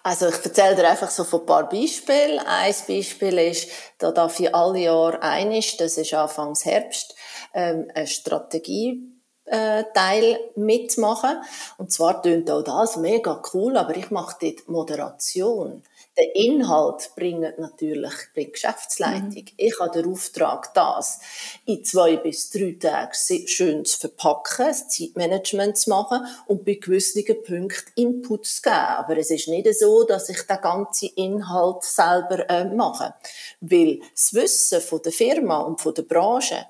Also 0.03 0.29
ich 0.29 0.43
erzähle 0.43 0.77
dir 0.77 0.89
einfach 0.89 1.11
so 1.11 1.25
von 1.25 1.41
ein 1.41 1.47
paar 1.47 1.69
Beispielen. 1.69 2.39
Ein 2.39 2.75
Beispiel 2.89 3.39
ist, 3.39 3.69
da 3.99 4.13
darf 4.13 4.41
ich 4.41 4.55
alle 4.55 4.79
Jahre 4.79 5.23
einig, 5.23 5.77
das 5.77 5.99
ist 5.99 6.15
Anfangs 6.15 6.65
Herbst, 6.65 7.15
ähm, 7.53 7.91
eine 7.95 8.07
Strategie 8.07 9.20
äh, 9.51 9.85
Teil 9.95 10.39
mitmachen. 10.57 11.43
Und 11.77 11.93
zwar 11.93 12.23
tönt 12.23 12.51
auch 12.51 12.63
das 12.63 12.97
mega 12.97 13.43
cool, 13.53 13.77
aber 13.77 13.97
ich 13.97 14.11
mache 14.11 14.37
dort 14.41 14.69
Moderation. 14.69 15.83
Den 16.19 16.31
Inhalt 16.35 17.11
bringt 17.17 17.59
natürlich 17.59 18.13
die 18.37 18.51
Geschäftsleitung. 18.51 19.43
Mhm. 19.43 19.53
Ich 19.57 19.79
habe 19.81 20.03
den 20.03 20.13
Auftrag, 20.13 20.75
das 20.75 21.21
in 21.67 21.85
zwei 21.85 22.17
bis 22.17 22.51
drei 22.51 22.77
Tagen 22.79 23.47
schön 23.47 23.85
zu 23.85 23.99
verpacken, 23.99 24.67
das 24.67 24.89
Zeitmanagement 24.89 25.79
zu 25.79 25.91
machen 25.91 26.27
und 26.47 26.65
bei 26.65 26.75
gewissen 26.75 27.25
Punkten 27.43 27.93
Input 27.95 28.47
zu 28.47 28.63
geben. 28.63 28.75
Aber 28.75 29.17
es 29.17 29.31
ist 29.31 29.49
nicht 29.49 29.73
so, 29.79 30.05
dass 30.05 30.29
ich 30.29 30.43
den 30.43 30.61
ganzen 30.61 31.11
Inhalt 31.15 31.85
selber 31.85 32.49
äh, 32.51 32.65
mache. 32.65 33.15
Weil 33.61 34.01
das 34.13 34.35
Wissen 34.35 34.81
von 34.81 35.03
der 35.03 35.13
Firma 35.13 35.61
und 35.61 35.81
von 35.81 35.95
der 35.95 36.03
Branche 36.03 36.67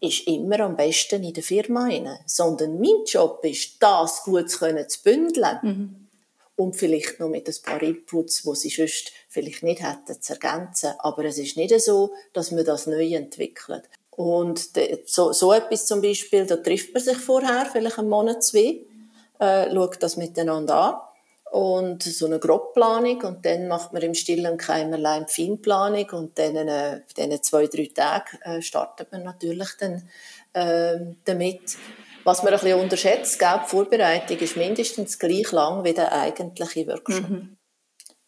ist 0.00 0.26
immer 0.26 0.60
am 0.60 0.76
besten 0.76 1.22
in 1.22 1.32
der 1.32 1.42
Firma 1.42 1.84
rein. 1.84 2.18
Sondern 2.26 2.78
mein 2.80 3.04
Job 3.06 3.44
ist, 3.44 3.76
das 3.80 4.22
gut 4.24 4.50
zu, 4.50 4.58
können, 4.58 4.88
zu 4.88 5.02
bündeln. 5.02 5.58
Mhm. 5.62 6.06
Und 6.56 6.76
vielleicht 6.76 7.20
noch 7.20 7.28
mit 7.28 7.48
ein 7.48 7.54
paar 7.62 7.82
Inputs, 7.82 8.42
die 8.42 8.54
sie 8.54 8.70
sonst 8.70 9.12
vielleicht 9.28 9.62
nicht 9.62 9.82
hätten, 9.82 10.20
zu 10.20 10.32
ergänzen. 10.32 10.94
Aber 10.98 11.24
es 11.24 11.38
ist 11.38 11.56
nicht 11.56 11.78
so, 11.80 12.12
dass 12.32 12.50
man 12.50 12.64
das 12.64 12.86
neu 12.86 13.14
entwickelt. 13.14 13.82
Und 14.10 14.70
so, 15.04 15.32
so 15.32 15.52
etwas 15.52 15.84
zum 15.84 16.00
Beispiel, 16.00 16.46
da 16.46 16.56
trifft 16.56 16.94
man 16.94 17.02
sich 17.02 17.18
vorher, 17.18 17.68
vielleicht 17.70 17.98
einen 17.98 18.08
Monat, 18.08 18.42
zwei, 18.42 18.80
äh, 19.38 19.70
schaut 19.70 20.02
das 20.02 20.16
miteinander 20.16 20.74
an 20.74 21.00
und 21.50 22.02
so 22.02 22.26
eine 22.26 22.38
Grobplanung 22.38 23.22
und 23.22 23.46
dann 23.46 23.68
macht 23.68 23.92
man 23.92 24.02
im 24.02 24.14
stillen 24.14 24.56
Keimerlein 24.56 25.26
Feinplanung 25.28 26.10
und 26.10 26.38
dann 26.38 26.56
äh, 26.56 27.00
diesen 27.16 27.42
zwei, 27.42 27.66
drei 27.66 27.88
Tagen 27.94 28.38
äh, 28.42 28.62
startet 28.62 29.12
man 29.12 29.22
natürlich 29.22 29.68
dann 29.78 30.08
äh, 30.52 30.98
damit. 31.24 31.76
Was 32.24 32.42
man 32.42 32.52
ein 32.52 32.58
bisschen 32.58 32.80
unterschätzt, 32.80 33.38
gell, 33.38 33.60
die 33.62 33.68
Vorbereitung 33.68 34.38
ist 34.38 34.56
mindestens 34.56 35.16
gleich 35.16 35.52
lang 35.52 35.84
wie 35.84 35.94
der 35.94 36.12
eigentliche 36.12 36.84
Workshop. 36.88 37.28
Mhm. 37.28 37.56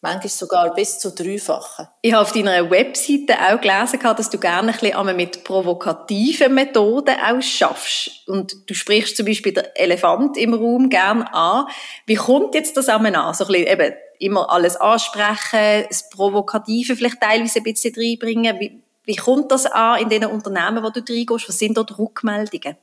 Manchmal 0.01 0.29
sogar 0.29 0.73
bis 0.73 0.97
zu 0.97 1.11
dreifachen. 1.13 1.87
Ich 2.01 2.13
habe 2.13 2.21
auf 2.21 2.31
deiner 2.31 2.71
Webseite 2.71 3.35
auch 3.37 3.59
gelesen, 3.59 3.99
dass 4.01 4.29
du 4.29 4.37
gerne 4.37 4.71
ein 4.71 4.79
bisschen 4.79 5.15
mit 5.17 5.43
provokativen 5.43 6.53
Methoden 6.53 7.15
auch 7.19 7.41
schaffst. 7.41 8.25
Und 8.25 8.69
du 8.69 8.73
sprichst 8.73 9.17
zum 9.17 9.25
Beispiel 9.25 9.53
den 9.53 9.65
Elefant 9.75 10.37
im 10.37 10.53
Raum 10.53 10.89
gerne 10.89 11.33
an. 11.33 11.67
Wie 12.05 12.15
kommt 12.15 12.55
jetzt 12.55 12.77
das 12.77 12.87
an? 12.87 13.03
So 13.03 13.45
ein 13.45 13.51
bisschen 13.51 13.67
eben 13.67 13.93
immer 14.19 14.49
alles 14.49 14.77
ansprechen, 14.77 15.85
das 15.89 16.09
Provokative 16.09 16.95
vielleicht 16.95 17.19
teilweise 17.19 17.59
ein 17.59 17.63
bisschen 17.63 17.93
reinbringen. 17.95 18.57
Wie, 18.59 18.81
wie 19.03 19.15
kommt 19.17 19.51
das 19.51 19.65
an 19.65 20.01
in 20.01 20.09
den 20.09 20.25
Unternehmen, 20.25 20.81
wo 20.81 20.89
du 20.91 21.01
reingehst? 21.01 21.49
Was 21.49 21.59
sind 21.59 21.75
dort 21.75 21.97
Rückmeldungen? 21.97 22.77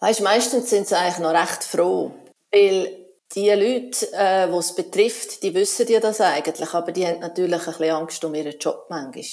Weißt, 0.00 0.22
meistens 0.22 0.70
sind 0.70 0.86
sie 0.86 0.96
eigentlich 0.96 1.18
noch 1.18 1.32
recht 1.32 1.64
froh. 1.64 2.14
Weil 2.50 3.05
die 3.34 3.50
Leute, 3.50 4.06
äh, 4.12 4.48
die 4.48 4.56
es 4.56 4.74
betrifft, 4.74 5.42
die 5.42 5.54
wissen 5.54 5.88
ja 5.88 6.00
das 6.00 6.20
eigentlich, 6.20 6.72
aber 6.72 6.92
die 6.92 7.06
haben 7.06 7.20
natürlich 7.20 7.60
ein 7.60 7.66
bisschen 7.66 7.90
Angst 7.90 8.24
um 8.24 8.34
ihren 8.34 8.58
Job 8.58 8.86
manchmal. 8.88 9.24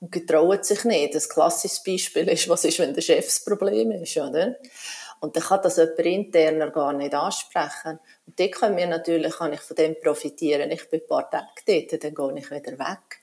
Und 0.00 0.12
getrauen 0.12 0.62
sich 0.62 0.84
nicht. 0.84 1.14
Das 1.14 1.28
klassische 1.28 1.82
Beispiel 1.84 2.28
ist, 2.28 2.48
was 2.48 2.64
ist, 2.64 2.78
wenn 2.78 2.94
der 2.94 3.02
Chef 3.02 3.24
das 3.24 3.44
Problem 3.44 3.90
ist, 3.90 4.16
oder? 4.16 4.56
Und 5.20 5.34
dann 5.34 5.42
kann 5.42 5.60
das 5.62 5.76
jemand 5.76 5.98
interner 5.98 6.70
gar 6.70 6.92
nicht 6.92 7.14
ansprechen. 7.14 7.98
Und 8.26 8.38
dort 8.38 8.52
können 8.52 8.76
wir 8.76 8.86
natürlich, 8.86 9.34
kann 9.34 9.52
ich 9.52 9.60
von 9.60 9.76
dem 9.76 9.96
profitieren. 10.00 10.70
Ich 10.70 10.88
bin 10.88 11.00
ein 11.00 11.06
paar 11.06 11.28
Tage 11.28 11.46
dort, 11.66 12.04
dann 12.04 12.14
gehe 12.14 12.38
ich 12.38 12.50
wieder 12.50 12.78
weg. 12.78 13.20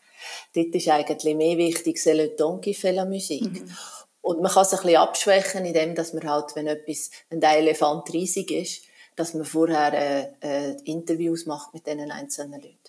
Dort 0.53 0.75
ist 0.75 0.89
eigentlich 0.89 1.35
mehr 1.35 1.57
wichtig, 1.57 1.97
c'est 1.97 2.13
le 2.13 2.35
ton 2.35 2.59
qui 2.59 2.73
fait 2.73 2.93
la 2.93 3.05
musique. 3.05 3.61
Mhm. 3.61 3.77
Und 4.21 4.41
man 4.41 4.51
kann 4.51 4.63
es 4.63 4.73
ein 4.73 4.79
bisschen 4.81 4.97
abschwächen, 4.97 5.65
indem 5.65 5.95
dass 5.95 6.13
man 6.13 6.27
halt, 6.29 6.55
wenn 6.55 6.67
etwas, 6.67 7.11
wenn 7.29 7.39
der 7.39 7.57
Elefant 7.57 8.11
riesig 8.11 8.51
ist, 8.51 8.81
dass 9.15 9.33
man 9.33 9.45
vorher 9.45 9.93
äh, 9.93 10.27
äh, 10.41 10.77
Interviews 10.83 11.45
macht 11.45 11.73
mit 11.73 11.87
diesen 11.87 12.11
einzelnen 12.11 12.61
Leuten. 12.61 12.79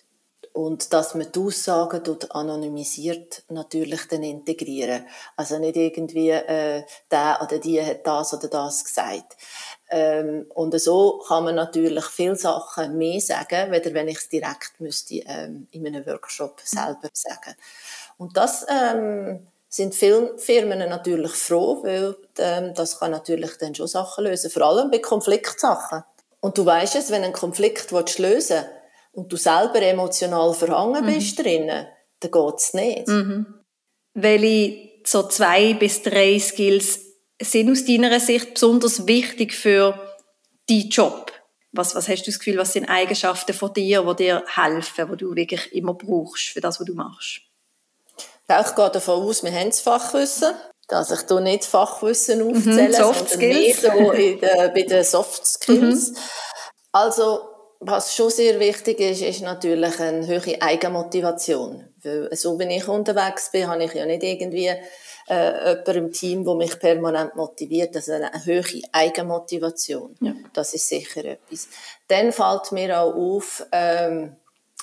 Und 0.53 0.91
dass 0.91 1.13
man 1.13 1.31
die 1.31 1.39
Aussagen 1.39 2.03
dort 2.03 2.31
anonymisiert 2.31 3.43
natürlich 3.47 4.07
dann 4.07 4.23
integrieren. 4.23 5.05
Also 5.35 5.59
nicht 5.59 5.75
irgendwie, 5.75 6.31
äh, 6.31 6.83
der 7.11 7.39
oder 7.43 7.59
die 7.59 7.79
hat 7.79 8.07
das 8.07 8.33
oder 8.33 8.47
das 8.47 8.83
gesagt. 8.83 9.37
Ähm, 9.91 10.47
und 10.55 10.79
so 10.81 11.23
kann 11.27 11.43
man 11.43 11.53
natürlich 11.53 12.05
viele 12.05 12.35
Sachen 12.35 12.97
mehr 12.97 13.21
sagen, 13.21 13.71
weder 13.71 13.93
wenn 13.93 14.07
ich 14.07 14.17
es 14.17 14.29
direkt 14.29 14.79
müsste 14.79 15.21
ähm, 15.27 15.67
in 15.69 15.85
einem 15.85 16.05
Workshop 16.07 16.59
selber 16.63 17.09
sagen. 17.13 17.53
Und 18.17 18.35
das 18.35 18.65
ähm, 18.67 19.45
sind 19.69 19.93
viele 19.93 20.37
Firmen 20.39 20.79
natürlich 20.79 21.33
froh, 21.33 21.83
weil 21.83 22.15
ähm, 22.39 22.73
das 22.73 22.99
kann 22.99 23.11
natürlich 23.11 23.57
dann 23.57 23.75
schon 23.75 23.87
Sachen 23.87 24.23
lösen, 24.23 24.49
vor 24.49 24.63
allem 24.63 24.89
bei 24.89 24.99
Konfliktsachen. 24.99 26.03
Und 26.39 26.57
du 26.57 26.65
weißt 26.65 26.95
es, 26.95 27.11
wenn 27.11 27.23
ein 27.23 27.33
Konflikt 27.33 27.91
lösen 27.91 28.17
willst 28.17 28.53
und 29.11 29.31
du 29.31 29.37
selber 29.37 29.81
emotional 29.81 30.53
verhangen 30.53 31.05
mhm. 31.05 31.13
bist 31.13 31.39
drinnen, 31.39 31.87
dann 32.19 32.31
geht 32.31 32.55
es 32.57 32.73
nicht. 32.73 33.07
Mhm. 33.07 33.45
Welche 34.13 34.89
so 35.05 35.23
zwei 35.23 35.73
bis 35.73 36.03
drei 36.03 36.39
Skills 36.39 36.99
sind 37.41 37.71
aus 37.71 37.85
deiner 37.85 38.19
Sicht 38.19 38.55
besonders 38.55 39.07
wichtig 39.07 39.53
für 39.53 40.15
deinen 40.67 40.89
Job? 40.89 41.31
Was, 41.71 41.95
was 41.95 42.07
hast 42.07 42.23
du 42.23 42.31
das 42.31 42.39
Gefühl, 42.39 42.57
was 42.57 42.73
sind 42.73 42.89
Eigenschaften 42.89 43.53
von 43.53 43.73
dir, 43.73 44.03
die 44.03 44.23
dir 44.23 44.43
helfen, 44.47 45.09
die 45.11 45.17
du 45.17 45.35
wirklich 45.35 45.73
immer 45.73 45.93
brauchst 45.93 46.49
für 46.49 46.61
das, 46.61 46.79
was 46.79 46.85
du 46.85 46.93
machst? 46.93 47.41
Ich 48.49 48.75
gehe 48.75 48.89
davon 48.89 49.23
aus, 49.23 49.43
wir 49.43 49.51
haben 49.51 49.69
das 49.69 49.81
Fachwissen. 49.81 50.53
Dass 50.87 51.11
ich 51.11 51.27
hier 51.27 51.39
nicht 51.41 51.65
Fachwissen 51.65 52.39
mhm, 52.39 52.55
aufzähle, 52.55 52.87
mhm, 52.87 52.93
Soft 52.93 53.29
sondern 53.29 53.49
mehr 53.49 53.75
so 53.75 54.11
in 54.11 54.39
der, 54.39 54.69
bei 54.69 54.81
den 54.83 55.03
Soft 55.03 55.45
Skills. 55.45 56.11
Mhm. 56.11 56.17
Also, 56.91 57.41
was 57.79 58.15
schon 58.15 58.29
sehr 58.29 58.59
wichtig 58.59 58.99
ist, 58.99 59.21
ist 59.21 59.41
natürlich 59.41 59.99
eine 59.99 60.25
hohe 60.27 60.61
Eigenmotivation. 60.61 61.87
Weil 62.03 62.29
so 62.35 62.57
wie 62.57 62.75
ich 62.75 62.87
unterwegs 62.87 63.51
bin, 63.51 63.67
habe 63.67 63.83
ich 63.83 63.93
ja 63.93 64.05
nicht 64.05 64.23
irgendwie 64.23 64.71
äh, 65.27 65.69
jemand 65.69 65.87
im 65.87 66.11
Team, 66.11 66.43
der 66.43 66.55
mich 66.55 66.79
permanent 66.79 67.35
motiviert. 67.35 67.95
Also 67.95 68.13
eine 68.13 68.31
hohe 68.45 68.81
Eigenmotivation. 68.91 70.15
Ja. 70.21 70.33
Das 70.53 70.73
ist 70.73 70.87
sicher 70.87 71.25
etwas. 71.25 71.67
Dann 72.07 72.31
fällt 72.31 72.71
mir 72.71 72.99
auch 72.99 73.13
auf, 73.13 73.65
ähm, 73.71 74.35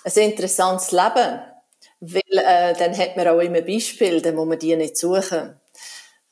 ein 0.04 0.12
interessantes 0.22 0.92
Leben. 0.92 1.40
Weil 2.00 2.38
äh, 2.38 2.74
dann 2.74 2.96
hat 2.96 3.16
man 3.16 3.28
auch 3.28 3.40
immer 3.40 3.62
Beispiele, 3.62 4.20
dann 4.20 4.34
muss 4.34 4.46
man 4.46 4.58
die 4.58 4.76
nicht 4.76 4.96
suchen. 4.96 5.58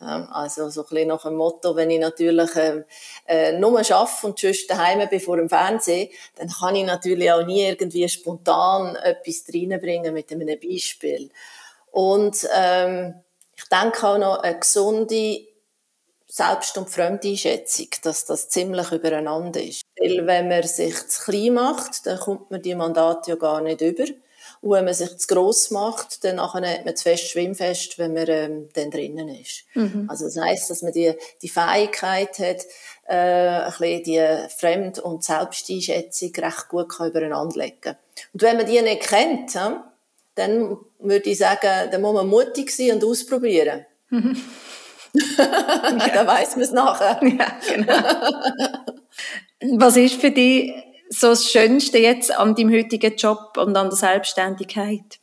Also 0.03 0.69
so 0.69 0.83
ein 0.83 0.89
bisschen 0.89 1.09
nach 1.09 1.23
dem 1.23 1.37
Motto, 1.37 1.77
wenn 1.77 1.91
ich 1.91 2.01
natürlich 2.01 2.55
äh, 2.57 2.83
äh, 3.27 3.59
nur 3.59 3.79
arbeite 3.79 4.27
und 4.27 4.39
sonst 4.39 4.69
daheim 4.69 5.09
bin 5.09 5.21
vor 5.21 5.37
dem 5.37 5.49
Fernsehen, 5.49 6.11
dann 6.37 6.49
kann 6.49 6.75
ich 6.75 6.85
natürlich 6.85 7.31
auch 7.31 7.47
nie 7.47 7.63
irgendwie 7.63 8.09
spontan 8.09 8.97
etwas 8.97 9.45
reinbringen 9.53 10.13
mit 10.13 10.33
einem 10.33 10.59
Beispiel. 10.61 11.31
Und 11.91 12.49
ähm, 12.55 13.15
ich 13.55 13.65
denke 13.69 14.07
auch 14.07 14.19
noch 14.19 14.39
eine 14.39 14.59
gesunde 14.59 15.47
Selbst- 16.27 16.79
und 16.79 16.89
Fremdeinschätzung, 16.89 17.89
dass 18.03 18.25
das 18.25 18.49
ziemlich 18.49 18.91
übereinander 18.91 19.63
ist. 19.63 19.83
Weil 20.01 20.27
wenn 20.27 20.49
man 20.49 20.63
sich 20.63 21.07
zu 21.09 21.25
klein 21.31 21.53
macht, 21.53 22.07
dann 22.07 22.19
kommt 22.19 22.51
man 22.51 22.63
die 22.63 22.75
Mandate 22.75 23.33
ja 23.33 23.37
gar 23.37 23.61
nicht 23.61 23.83
über. 23.83 24.05
Und 24.63 24.71
wenn 24.71 24.85
man 24.85 24.95
sich 24.95 25.19
zu 25.19 25.27
gross 25.27 25.73
macht, 25.73 26.23
dann 26.23 26.37
nachher 26.37 26.65
hat 26.67 26.85
man 26.85 26.95
zu 26.95 27.03
fest 27.03 27.29
Schwimmfest, 27.29 27.99
wenn 27.99 28.15
man 28.15 28.29
ähm, 28.29 28.69
dann 28.75 28.93
drinnen 28.93 29.29
ist. 29.29 29.65
Mhm. 29.75 30.07
Also 30.09 30.27
das 30.27 30.39
heisst, 30.39 30.71
dass 30.71 30.83
man 30.83 30.93
die, 30.93 31.13
die 31.43 31.49
Fähigkeit 31.49 32.39
hat, 32.39 32.65
äh, 33.09 33.65
ein 33.65 33.73
bisschen 33.73 34.05
die 34.05 34.25
Fremd- 34.57 35.01
und 35.01 35.25
Selbsteinschätzung 35.25 36.31
recht 36.37 36.69
gut 36.69 36.91
kann 36.91 37.11
übereinander 37.11 37.59
legen 37.59 37.97
Und 38.33 38.43
wenn 38.43 38.57
man 38.57 38.67
die 38.67 38.81
nicht 38.81 39.03
kennt, 39.03 39.53
ja, 39.53 39.93
dann 40.37 40.79
würde 41.01 41.29
ich 41.29 41.39
sagen, 41.39 41.91
dann 41.91 42.01
muss 42.01 42.15
man 42.15 42.29
mutig 42.29 42.71
sein 42.71 42.93
und 42.93 43.05
ausprobieren. 43.05 43.85
Mhm. 44.11 44.41
ja. 45.39 46.09
dann 46.15 46.27
weiss 46.29 46.55
man 46.55 46.65
es 46.65 46.71
nachher. 46.71 47.21
Ja, 47.21 47.59
genau. 47.69 47.95
Was 49.79 49.97
ist 49.97 50.21
für 50.21 50.31
dich 50.31 50.73
so 51.13 51.29
das 51.29 51.51
Schönste 51.51 51.99
jetzt 51.99 52.37
an 52.37 52.55
deinem 52.55 52.73
heutigen 52.73 53.17
Job 53.17 53.57
und 53.57 53.77
an 53.77 53.91
der 53.91 53.97
Selbstständigkeit? 53.97 55.21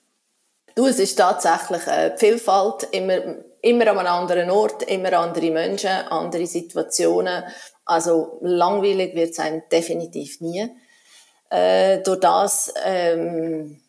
Du, 0.75 0.86
es 0.86 1.00
ist 1.00 1.15
tatsächlich 1.15 1.86
äh, 1.88 2.15
Vielfalt, 2.15 2.88
immer, 2.91 3.17
immer 3.62 3.88
an 3.88 3.98
einem 3.98 4.08
anderen 4.08 4.51
Ort, 4.51 4.84
immer 4.84 5.13
andere 5.13 5.51
Menschen, 5.51 5.89
andere 5.89 6.46
Situationen. 6.46 7.43
Also 7.86 8.38
langweilig 8.41 9.15
wird 9.15 9.31
es 9.31 9.39
einem 9.39 9.63
definitiv 9.72 10.39
nie. 10.41 10.69
Äh, 11.50 12.01
durch 12.03 12.19
das 12.19 12.72
ähm, 12.86 13.81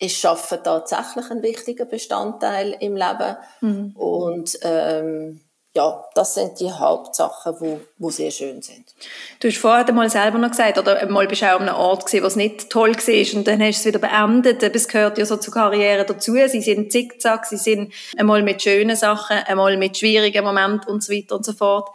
ist 0.00 0.16
Schaffen 0.16 0.58
tatsächlich 0.62 1.30
ein 1.30 1.42
wichtiger 1.42 1.84
Bestandteil 1.84 2.76
im 2.80 2.96
Leben. 2.96 3.36
Mhm. 3.60 3.96
Und 3.96 4.58
ähm, 4.62 5.40
ja, 5.76 6.04
das 6.14 6.34
sind 6.34 6.58
die 6.58 6.72
Hauptsachen, 6.72 7.54
wo, 7.60 7.80
wo 7.98 8.08
sehr 8.08 8.30
schön 8.30 8.62
sind. 8.62 8.94
Du 9.40 9.48
hast 9.48 9.58
vorher 9.58 9.92
mal 9.92 10.08
selber 10.08 10.38
noch 10.38 10.50
gesagt, 10.50 10.78
oder 10.78 11.06
mal 11.06 11.28
bist 11.28 11.42
du 11.42 11.46
auch 11.46 11.60
an 11.60 11.68
einem 11.68 11.76
Ort 11.76 12.06
gewesen, 12.06 12.22
wo 12.22 12.26
es 12.28 12.36
nicht 12.36 12.70
toll 12.70 12.96
war 12.96 13.38
und 13.38 13.46
dann 13.46 13.60
hast 13.62 13.84
du 13.84 13.88
es 13.88 13.94
wieder 13.94 13.98
beendet. 13.98 14.62
Es 14.62 14.88
gehört 14.88 15.18
ja 15.18 15.26
so 15.26 15.36
zur 15.36 15.52
Karriere 15.52 16.06
dazu. 16.06 16.34
Sie 16.48 16.62
sind 16.62 16.90
zickzack, 16.90 17.44
sie 17.44 17.58
sind 17.58 17.92
einmal 18.16 18.42
mit 18.42 18.62
schönen 18.62 18.96
Sachen, 18.96 19.36
einmal 19.36 19.76
mit 19.76 19.98
schwierigen 19.98 20.44
Momenten 20.44 20.90
und 20.90 21.04
so 21.04 21.12
weiter 21.12 21.36
und 21.36 21.44
so 21.44 21.52
fort. 21.52 21.90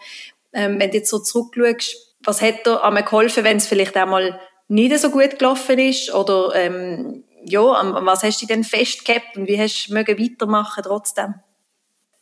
Ähm, 0.53 0.79
wenn 0.79 0.91
du 0.91 0.97
jetzt 0.97 1.09
so 1.09 1.17
zurückschaust, 1.17 2.15
was 2.23 2.41
hat 2.41 2.67
dir 2.67 2.83
einmal 2.83 3.03
geholfen, 3.03 3.43
wenn 3.43 3.57
es 3.57 3.65
vielleicht 3.65 3.97
einmal 3.97 4.39
nicht 4.67 4.95
so 4.99 5.09
gut 5.09 5.39
gelaufen 5.39 5.79
ist 5.79 6.13
oder 6.13 6.53
ähm, 6.53 7.23
ja, 7.43 7.63
an 7.63 8.05
was 8.05 8.21
hast 8.21 8.43
du 8.43 8.45
denn 8.45 8.63
festgehabt 8.63 9.37
und 9.37 9.47
wie 9.47 9.59
hast 9.59 9.87
du 9.87 9.95
weitermachen 9.95 10.83
trotzdem? 10.83 11.33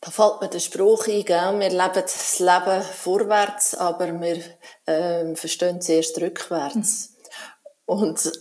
Da 0.02 0.10
fällt 0.10 0.40
mir 0.40 0.48
der 0.48 0.60
Spruch 0.60 1.06
ein, 1.08 1.24
gell? 1.24 1.58
wir 1.58 1.68
leben 1.68 1.92
das 1.92 2.38
Leben 2.38 2.82
vorwärts, 2.82 3.74
aber 3.74 4.18
wir 4.20 4.42
ähm, 4.86 5.36
verstehen 5.36 5.76
es 5.76 5.88
erst 5.90 6.20
rückwärts. 6.20 7.16
Und 7.84 8.32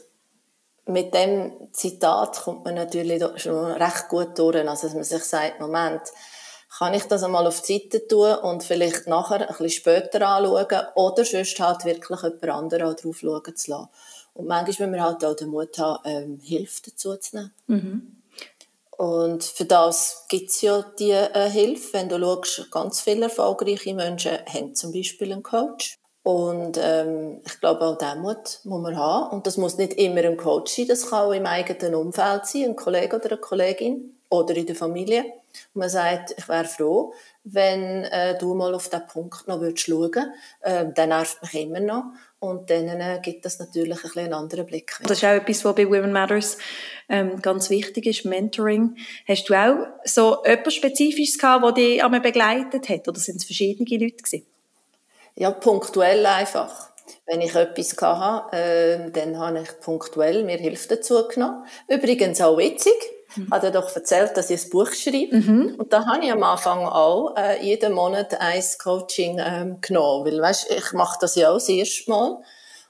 mit 0.86 1.14
dem 1.14 1.70
Zitat 1.74 2.42
kommt 2.42 2.66
man 2.66 2.76
natürlich 2.76 3.24
schon 3.42 3.66
recht 3.74 4.08
gut 4.08 4.38
durch. 4.40 4.56
Also, 4.68 4.88
dass 4.88 4.94
man 4.94 5.04
sich 5.04 5.24
sagt, 5.24 5.60
Moment, 5.60 6.02
kann 6.78 6.94
ich 6.94 7.04
das 7.06 7.24
einmal 7.24 7.48
auf 7.48 7.62
die 7.62 7.80
Seite 7.80 8.08
tun 8.08 8.36
und 8.36 8.64
vielleicht 8.64 9.08
nachher 9.08 9.42
ein 9.42 9.48
bisschen 9.48 9.70
später 9.70 10.28
anschauen 10.28 10.88
oder 10.96 11.26
sonst 11.26 11.60
halt 11.60 11.84
wirklich 11.84 12.22
jemand 12.22 12.50
anderen 12.50 12.96
drauf 12.96 13.20
schauen 13.20 13.56
zu 13.56 13.72
lassen. 13.72 13.90
Und 14.34 14.48
manchmal 14.48 14.88
müssen 14.88 14.94
wir 14.94 15.04
halt 15.04 15.26
auch 15.26 15.36
den 15.36 15.50
Mut 15.50 15.78
haben, 15.78 16.00
ähm, 16.06 16.40
Hilfe 16.42 16.84
dazu 16.86 17.18
zu 17.18 17.36
nehmen. 17.36 17.54
Mhm. 17.68 18.19
Und 19.00 19.46
für 19.46 19.64
das 19.64 20.26
gibt 20.28 20.50
es 20.50 20.62
ja 20.62 20.84
die 21.00 21.12
äh, 21.12 21.50
Hilfe. 21.50 21.94
Wenn 21.94 22.10
du 22.10 22.20
schaust, 22.20 22.70
ganz 22.70 23.00
viele 23.00 23.28
erfolgreiche 23.28 23.94
Menschen 23.94 24.40
haben 24.46 24.76
zum 24.76 24.92
Beispiel 24.92 25.32
einen 25.32 25.42
Coach. 25.42 25.96
Und 26.22 26.78
ähm, 26.78 27.42
ich 27.46 27.62
glaube, 27.62 27.80
auch 27.86 27.98
den 27.98 28.20
Mut 28.20 28.60
muss 28.66 28.82
man 28.82 28.98
haben. 28.98 29.30
Und 29.30 29.48
das 29.48 29.56
muss 29.56 29.78
nicht 29.78 29.94
immer 29.94 30.26
ein 30.26 30.36
Coach 30.36 30.74
sein, 30.76 30.88
das 30.90 31.10
kann 31.10 31.28
auch 31.28 31.32
im 31.32 31.46
eigenen 31.46 31.96
Umfeld 31.96 32.46
sein, 32.46 32.66
ein 32.66 32.76
Kollege 32.76 33.16
oder 33.16 33.32
eine 33.32 33.38
Kollegin 33.38 34.20
oder 34.30 34.54
in 34.54 34.66
der 34.66 34.76
Familie. 34.76 35.24
Und 35.74 35.80
man 35.80 35.90
sagt, 35.90 36.36
ich 36.38 36.50
wäre 36.50 36.66
froh, 36.66 37.14
wenn 37.46 38.04
äh, 38.04 38.38
du 38.38 38.54
mal 38.54 38.76
auf 38.76 38.90
diesen 38.90 39.08
Punkt 39.08 39.48
noch 39.48 39.62
würdest 39.62 39.86
schauen 39.86 40.12
würdest. 40.14 40.28
Äh, 40.60 40.92
der 40.92 41.08
nervt 41.08 41.42
mich 41.42 41.56
immer 41.56 41.80
noch. 41.80 42.04
Und 42.40 42.70
dann 42.70 42.88
äh, 42.88 43.20
gibt 43.22 43.44
das 43.44 43.60
natürlich 43.60 44.04
ein 44.04 44.12
einen 44.16 44.34
anderen 44.34 44.66
Blick. 44.66 44.98
Das 45.04 45.18
ist 45.18 45.26
auch 45.26 45.30
etwas, 45.30 45.66
was 45.66 45.76
bei 45.76 45.86
Women 45.86 46.14
Matters 46.14 46.58
ähm, 47.10 47.42
ganz 47.42 47.70
wichtig 47.70 48.06
ist, 48.06 48.24
Mentoring. 48.24 48.96
Hast 49.28 49.50
du 49.50 49.54
auch 49.54 49.88
so 50.06 50.44
etwas 50.44 50.74
Spezifisches 50.74 51.38
gehabt, 51.38 51.66
das 51.66 51.74
dich 51.74 52.02
einmal 52.02 52.22
begleitet 52.22 52.88
hat? 52.88 53.08
Oder 53.10 53.20
sind 53.20 53.38
es 53.38 53.46
verschiedene 53.46 53.90
Leute 54.02 54.24
gewesen? 54.24 54.46
Ja, 55.36 55.52
punktuell 55.52 56.26
einfach. 56.26 56.92
Wenn 57.26 57.42
ich 57.42 57.56
etwas 57.56 57.96
hatte, 58.02 58.56
äh, 58.56 59.12
dann 59.12 59.38
habe 59.38 59.62
ich 59.62 59.80
punktuell 59.82 60.44
mir 60.44 60.58
Hilfe 60.58 60.96
dazu 60.96 61.28
genommen. 61.28 61.66
Übrigens 61.88 62.40
auch 62.40 62.58
witzig. 62.58 62.94
Mhm. 63.36 63.52
Hat 63.52 63.64
er 63.64 63.72
doch 63.72 63.96
erzählt, 63.96 64.36
dass 64.36 64.50
ich 64.50 64.64
ein 64.64 64.70
Buch 64.70 64.92
schreibe. 64.92 65.38
Mhm. 65.38 65.76
Und 65.78 65.94
da 65.94 66.06
habe 66.06 66.26
ich 66.26 66.32
am 66.32 66.44
Anfang 66.44 66.86
auch 66.86 67.36
äh, 67.36 67.64
jeden 67.64 67.94
Monat 67.94 68.40
ein 68.40 68.64
Coaching 68.82 69.40
ähm, 69.44 69.78
genommen. 69.82 70.26
Weil, 70.26 70.42
weißt, 70.42 70.72
ich 70.72 70.94
mache 70.94 71.18
das 71.22 71.36
ja 71.36 71.50
auch 71.50 71.56
das 71.56 71.70
erste 71.70 72.10
Mal. 72.10 72.42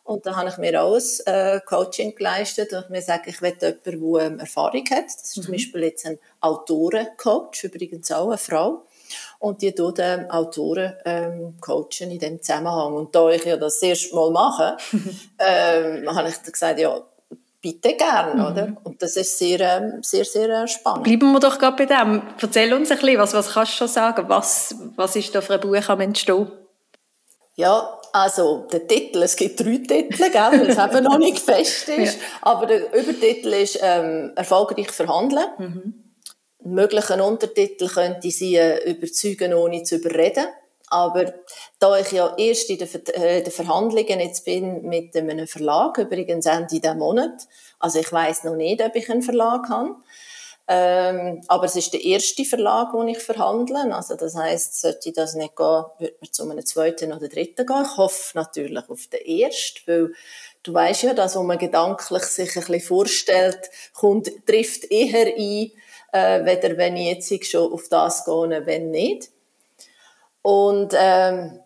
Und 0.03 0.25
da 0.25 0.35
habe 0.35 0.49
ich 0.49 0.57
mir 0.57 0.81
auch 0.81 0.95
ein 0.95 1.33
äh, 1.33 1.59
Coaching 1.65 2.15
geleistet. 2.15 2.73
Und 2.73 2.89
mir 2.89 3.01
sage, 3.01 3.29
ich 3.29 3.41
will 3.41 3.55
jemanden, 3.61 4.13
der 4.13 4.21
ähm, 4.23 4.39
Erfahrung 4.39 4.83
hat. 4.89 5.05
Das 5.05 5.23
ist 5.23 5.37
mhm. 5.37 5.41
zum 5.43 5.51
Beispiel 5.53 5.83
jetzt 5.83 6.05
ein 6.05 6.19
Autorencoach, 6.41 7.63
übrigens 7.63 8.11
auch 8.11 8.29
eine 8.29 8.37
Frau. 8.37 8.85
Und 9.39 9.61
die 9.61 9.73
tut 9.73 9.99
ähm, 9.99 10.29
Autoren 10.29 10.93
ähm, 11.05 11.57
coachen 11.59 12.11
in 12.11 12.19
dem 12.19 12.41
Zusammenhang. 12.41 12.93
Und 12.93 13.13
da 13.15 13.29
ich 13.29 13.45
ja 13.45 13.57
das, 13.57 13.79
das 13.79 13.89
erste 13.89 14.15
Mal 14.15 14.31
mache, 14.31 14.77
ähm, 15.39 16.15
habe 16.15 16.29
ich 16.29 16.41
gesagt, 16.41 16.79
ja, 16.79 17.01
bitte 17.61 17.95
gern, 17.95 18.37
mhm. 18.37 18.45
oder? 18.45 18.77
Und 18.83 19.01
das 19.01 19.15
ist 19.15 19.37
sehr, 19.37 19.59
ähm, 19.59 20.01
sehr, 20.01 20.25
sehr 20.25 20.49
äh, 20.49 20.67
spannend. 20.67 21.03
Bleiben 21.03 21.31
wir 21.31 21.39
doch 21.39 21.57
gerade 21.59 21.77
bei 21.77 21.85
dem. 21.85 22.21
Erzähl 22.39 22.73
uns 22.73 22.91
ein 22.91 22.97
bisschen, 22.97 23.19
was, 23.19 23.33
was 23.33 23.53
kannst 23.53 23.73
du 23.73 23.77
schon 23.77 23.87
sagen? 23.87 24.25
Was, 24.27 24.75
was 24.95 25.15
ist 25.15 25.33
da 25.35 25.41
für 25.41 25.55
ein 25.55 25.59
Buch 25.59 25.89
am 25.89 26.01
Entstehen? 26.01 26.51
Ja, 27.55 27.99
also 28.13 28.67
der 28.71 28.87
Titel, 28.87 29.21
es 29.21 29.35
gibt 29.35 29.59
drei 29.59 29.77
Titel, 29.77 30.31
gell, 30.31 30.33
weil 30.33 30.69
es 30.69 30.77
eben 30.77 31.03
noch 31.03 31.17
nicht 31.17 31.39
fest 31.39 31.89
ist. 31.89 32.15
Ja. 32.15 32.21
Aber 32.41 32.65
der 32.65 32.93
Übertitel 32.93 33.53
ist 33.53 33.79
ähm, 33.81 34.31
«Erfolgreich 34.35 34.91
verhandeln». 34.91 35.45
Mhm. 35.57 35.93
Ein 36.63 36.71
möglicher 36.71 37.23
Untertitel 37.25 37.87
könnte 37.87 38.31
sein 38.31 38.53
äh, 38.53 38.89
«Überzeugen 38.89 39.53
ohne 39.53 39.83
zu 39.83 39.97
überreden». 39.97 40.45
Aber 40.89 41.33
da 41.77 41.97
ich 41.99 42.11
ja 42.11 42.35
erst 42.37 42.69
in 42.69 42.77
den 42.79 42.87
äh, 43.13 43.49
Verhandlungen 43.49 44.19
jetzt 44.19 44.45
bin 44.45 44.83
mit 44.83 45.15
einem 45.15 45.47
Verlag, 45.47 45.97
übrigens 45.97 46.45
Ende 46.45 46.79
diesen 46.79 46.97
Monat, 46.97 47.47
also 47.79 47.99
ich 47.99 48.11
weiß 48.11 48.43
noch 48.45 48.55
nicht, 48.55 48.81
ob 48.81 48.95
ich 48.95 49.09
einen 49.09 49.21
Verlag 49.21 49.69
habe, 49.69 49.95
ähm, 50.71 51.41
aber 51.47 51.65
es 51.65 51.75
ist 51.75 51.93
der 51.93 52.03
erste 52.05 52.45
Verlag, 52.45 52.93
wo 52.93 53.01
ich 53.03 53.17
verhandle. 53.17 53.91
Also 53.91 54.15
das 54.15 54.35
heißt, 54.35 54.79
sollte 54.79 55.11
das 55.11 55.33
nicht 55.33 55.55
gehen, 55.55 55.83
würde 55.97 56.15
man 56.21 56.31
zu 56.31 56.47
einem 56.47 56.63
zweiten 56.63 57.11
oder 57.11 57.27
dritten 57.27 57.65
gehen. 57.65 57.83
Ich 57.83 57.97
hoffe 57.97 58.37
natürlich 58.37 58.87
auf 58.87 59.07
den 59.07 59.25
ersten, 59.25 59.87
weil 59.87 60.11
du 60.61 60.71
weißt 60.71 61.03
ja, 61.03 61.13
dass, 61.15 61.35
was 61.35 61.43
man 61.43 61.57
gedanklich 61.57 62.21
sich 62.21 62.55
ein 62.55 62.65
bisschen 62.65 62.81
vorstellt, 62.81 63.71
kommt, 63.93 64.29
trifft 64.45 64.91
eher 64.91 65.33
ein, 65.35 65.71
äh, 66.11 66.45
weder 66.45 66.77
wenn 66.77 66.97
ich 66.97 67.31
jetzt 67.31 67.49
schon 67.49 67.73
auf 67.73 67.89
das 67.89 68.23
gehe, 68.23 68.61
wenn 68.67 68.91
nicht. 68.91 69.31
Und 70.41 70.93
ähm, 70.97 71.59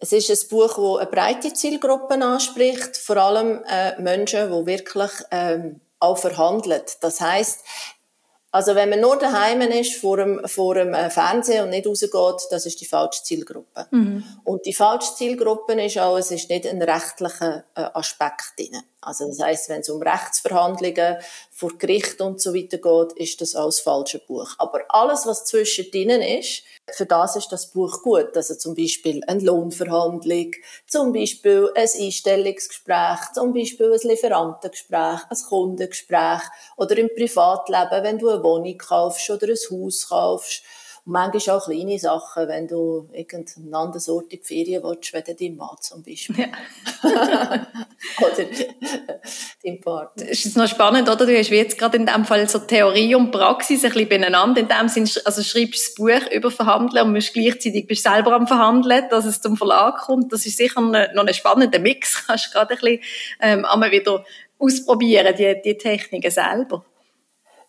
es 0.00 0.12
ist 0.12 0.30
ein 0.30 0.48
Buch, 0.48 0.76
das 0.76 0.98
eine 0.98 1.10
breite 1.10 1.52
Zielgruppe 1.52 2.14
anspricht, 2.14 2.96
vor 2.96 3.18
allem 3.18 3.62
äh, 3.68 4.00
Menschen, 4.00 4.50
die 4.50 4.66
wirklich 4.66 5.10
ähm, 5.30 5.80
auch 5.98 6.18
verhandeln. 6.18 6.82
Das 7.02 7.20
heißt, 7.20 7.60
also 8.52 8.74
wenn 8.74 8.90
man 8.90 9.00
nur 9.00 9.16
daheim 9.16 9.60
ist 9.60 9.94
vor 9.94 10.16
dem, 10.16 10.40
vor 10.46 10.74
dem 10.74 10.92
äh, 10.92 11.08
Fernsehen 11.10 11.64
und 11.64 11.70
nicht 11.70 11.86
rausgeht, 11.86 12.48
das 12.50 12.66
ist 12.66 12.80
die 12.80 12.86
falsche 12.86 13.22
Zielgruppe. 13.22 13.86
Mhm. 13.90 14.24
Und 14.44 14.66
die 14.66 14.74
falsche 14.74 15.14
Zielgruppe 15.14 15.80
ist 15.80 15.98
auch, 15.98 16.16
es 16.16 16.30
ist 16.32 16.50
nicht 16.50 16.66
ein 16.66 16.82
rechtlicher 16.82 17.64
äh, 17.76 17.82
Aspekt 17.94 18.58
drin. 18.58 18.82
Also 19.02 19.26
das 19.26 19.40
heißt, 19.40 19.68
wenn 19.70 19.80
es 19.80 19.88
um 19.88 20.02
Rechtsverhandlungen 20.02 21.16
vor 21.50 21.70
Gericht 21.78 22.20
und 22.20 22.40
so 22.40 22.54
weiter 22.54 22.76
geht, 22.78 23.12
ist 23.18 23.40
das 23.40 23.56
auch 23.56 23.66
das 23.66 23.80
falsche 23.80 24.18
Buch. 24.18 24.50
Aber 24.58 24.80
alles, 24.88 25.26
was 25.26 25.46
zwischendrin 25.46 26.20
ist, 26.20 26.62
für 26.92 27.06
das 27.06 27.36
ist 27.36 27.50
das 27.50 27.68
Buch 27.68 28.02
gut. 28.02 28.36
Also 28.36 28.56
zum 28.56 28.74
Beispiel 28.74 29.22
eine 29.26 29.40
Lohnverhandlung, 29.40 30.52
zum 30.86 31.12
Beispiel 31.12 31.70
ein 31.74 31.88
Einstellungsgespräch, 31.98 33.32
zum 33.34 33.54
Beispiel 33.54 33.92
ein 33.92 34.08
Lieferantengespräch, 34.08 35.20
ein 35.28 35.38
Kundengespräch 35.48 36.42
oder 36.76 36.98
im 36.98 37.08
Privatleben, 37.14 38.02
wenn 38.02 38.18
du 38.18 38.39
eine 38.40 38.44
Wohnung 38.44 38.78
kaufst 38.78 39.30
oder 39.30 39.48
ein 39.48 39.56
Haus 39.70 40.08
kaufst 40.08 40.62
und 41.04 41.12
manchmal 41.12 41.56
auch 41.56 41.64
kleine 41.64 41.98
Sachen, 41.98 42.48
wenn 42.48 42.68
du 42.68 43.08
irgendeinen 43.12 43.74
anderen 43.74 44.14
Ort 44.14 44.32
in 44.32 44.40
die 44.40 44.44
Ferien 44.44 44.82
willst, 44.82 45.12
wie 45.12 45.34
dein 45.34 45.56
Mann 45.56 45.76
zum 45.80 46.02
Beispiel. 46.02 46.36
Ja. 46.38 46.48
oder 48.20 48.44
dein 49.64 49.80
Partner. 49.80 50.26
Das 50.26 50.44
ist 50.44 50.56
noch 50.56 50.68
spannend, 50.68 51.08
oder? 51.08 51.26
Du 51.26 51.36
hast 51.36 51.50
jetzt 51.50 51.78
gerade 51.78 51.96
in 51.96 52.06
dem 52.06 52.24
Fall 52.24 52.48
so 52.48 52.58
Theorie 52.58 53.14
und 53.14 53.30
Praxis 53.30 53.84
ein 53.84 53.92
bisschen 53.92 54.08
beieinander. 54.08 54.60
In 54.60 54.68
dem 54.68 54.88
Sinne, 54.88 55.10
also 55.24 55.42
schreibst 55.42 55.98
du 55.98 56.06
das 56.06 56.20
Buch 56.22 56.32
über 56.32 56.50
Verhandeln 56.50 57.06
und 57.06 57.14
bist 57.14 57.32
gleichzeitig 57.32 57.86
bist 57.86 58.02
selber 58.02 58.32
am 58.32 58.46
Verhandeln, 58.46 59.04
dass 59.10 59.24
es 59.24 59.40
zum 59.40 59.56
Verlag 59.56 59.98
kommt. 60.02 60.32
Das 60.32 60.44
ist 60.44 60.58
sicher 60.58 60.80
noch 60.80 61.26
ein 61.26 61.34
spannender 61.34 61.78
Mix. 61.78 62.24
Kannst 62.26 62.48
du 62.48 62.50
gerade 62.52 62.74
ein 62.74 62.80
bisschen 62.80 63.00
ähm, 63.40 63.64
einmal 63.64 63.90
wieder 63.90 64.24
ausprobieren, 64.58 65.34
die, 65.36 65.60
die 65.64 65.78
Techniken 65.78 66.30
selber. 66.30 66.84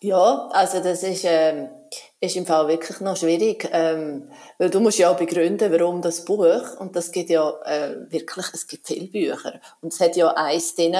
Ja, 0.02 0.48
also 0.52 0.80
das 0.82 1.02
ist... 1.02 1.24
Ähm 1.24 1.68
ist 2.20 2.36
im 2.36 2.46
Fall 2.46 2.68
wirklich 2.68 3.00
noch 3.00 3.16
schwierig, 3.16 3.68
ähm, 3.72 4.30
weil 4.56 4.70
du 4.70 4.78
musst 4.80 4.98
ja 4.98 5.10
auch 5.10 5.16
begründen, 5.16 5.72
warum 5.72 6.00
das 6.00 6.24
Buch, 6.24 6.78
und 6.78 6.94
das 6.94 7.10
gibt 7.10 7.30
ja 7.30 7.50
äh, 7.64 7.96
wirklich, 8.10 8.46
es 8.54 8.66
gibt 8.66 8.86
viele 8.86 9.08
Bücher, 9.08 9.60
und 9.80 9.92
es 9.92 10.00
hat 10.00 10.16
ja 10.16 10.28
eins 10.28 10.74
drin, 10.76 10.96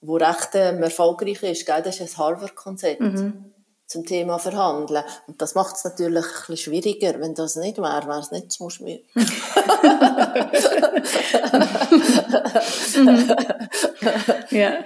wo 0.00 0.16
recht 0.16 0.50
ähm, 0.54 0.82
erfolgreich 0.82 1.42
ist, 1.44 1.64
gell? 1.64 1.80
das 1.82 2.00
ist 2.00 2.18
ein 2.18 2.18
Harvard-Konzept. 2.18 3.00
Mhm. 3.00 3.53
Zum 3.86 4.06
Thema 4.06 4.38
Verhandeln. 4.38 5.04
Und 5.26 5.42
das 5.42 5.54
macht 5.54 5.76
es 5.76 5.84
natürlich 5.84 6.24
ein 6.24 6.32
bisschen 6.32 6.56
schwieriger. 6.56 7.20
Wenn 7.20 7.34
das 7.34 7.56
nicht 7.56 7.76
wäre, 7.78 8.06
wäre 8.06 8.20
es 8.20 8.30
nicht 8.30 8.50
so 8.50 8.70
schwierig. 8.70 9.04
ja. 14.50 14.70
ja. 14.70 14.84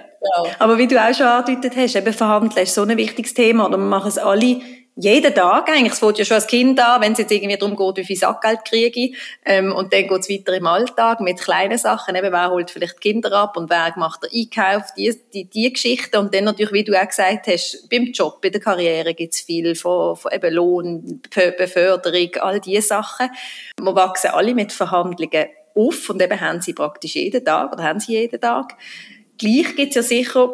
Aber 0.59 0.77
wie 0.77 0.87
du 0.87 1.01
auch 1.01 1.13
schon 1.13 1.27
angedeutet 1.27 1.77
hast, 1.77 1.95
eben 1.95 2.13
Verhandeln 2.13 2.63
ist 2.63 2.75
so 2.75 2.81
ein 2.83 2.97
wichtiges 2.97 3.33
Thema. 3.33 3.67
Oder 3.67 3.77
wir 3.77 3.85
machen 3.85 4.09
es 4.09 4.17
alle 4.17 4.59
jeden 5.01 5.33
Tag 5.33 5.69
eigentlich. 5.69 5.93
Es 5.93 5.99
fängt 5.99 6.17
ja 6.17 6.25
schon 6.25 6.35
als 6.35 6.47
Kind 6.47 6.79
an, 6.79 7.01
wenn 7.01 7.13
es 7.13 7.19
jetzt 7.19 7.31
irgendwie 7.31 7.57
darum 7.57 7.75
geht, 7.75 7.97
wie 7.97 8.05
viel 8.05 8.17
Sackgeld 8.17 8.65
kriege 8.65 8.99
ich. 8.99 9.17
Ähm, 9.45 9.71
und 9.71 9.93
dann 9.93 10.07
geht 10.07 10.19
es 10.19 10.29
weiter 10.29 10.53
im 10.53 10.67
Alltag 10.67 11.21
mit 11.21 11.39
kleinen 11.39 11.77
Sachen. 11.77 12.15
Eben, 12.15 12.33
wer 12.33 12.49
holt 12.49 12.69
vielleicht 12.69 12.97
die 12.97 13.11
Kinder 13.11 13.31
ab 13.31 13.55
und 13.55 13.69
wer 13.69 13.93
macht 13.95 14.23
den 14.23 14.29
Einkauf, 14.33 14.93
die, 14.97 15.15
die, 15.33 15.45
die 15.45 15.71
Geschichte. 15.71 16.19
Und 16.19 16.35
dann 16.35 16.43
natürlich, 16.43 16.73
wie 16.73 16.83
du 16.83 17.01
auch 17.01 17.07
gesagt 17.07 17.47
hast, 17.47 17.89
beim 17.89 18.07
Job, 18.07 18.41
bei 18.41 18.49
der 18.49 18.59
Karriere 18.59 19.13
gibt 19.13 19.35
es 19.35 19.39
viel 19.41 19.73
von, 19.75 20.17
von 20.17 20.31
eben 20.33 20.53
Lohn, 20.53 21.21
Beförderung, 21.57 22.35
all 22.41 22.59
diese 22.59 22.81
Sachen. 22.81 23.29
Wir 23.81 23.95
wachsen 23.95 24.31
alle 24.31 24.53
mit 24.53 24.73
Verhandlungen 24.73 25.47
auf 25.75 26.09
und 26.09 26.21
eben 26.21 26.41
haben 26.41 26.59
sie 26.59 26.73
praktisch 26.73 27.15
jeden 27.15 27.45
Tag 27.45 27.71
oder 27.71 27.83
haben 27.83 28.01
sie 28.01 28.13
jeden 28.13 28.41
Tag. 28.41 28.75
Gleich 29.37 29.77
gibt 29.77 29.89
es 29.89 29.95
ja 29.95 30.03
sicher 30.03 30.51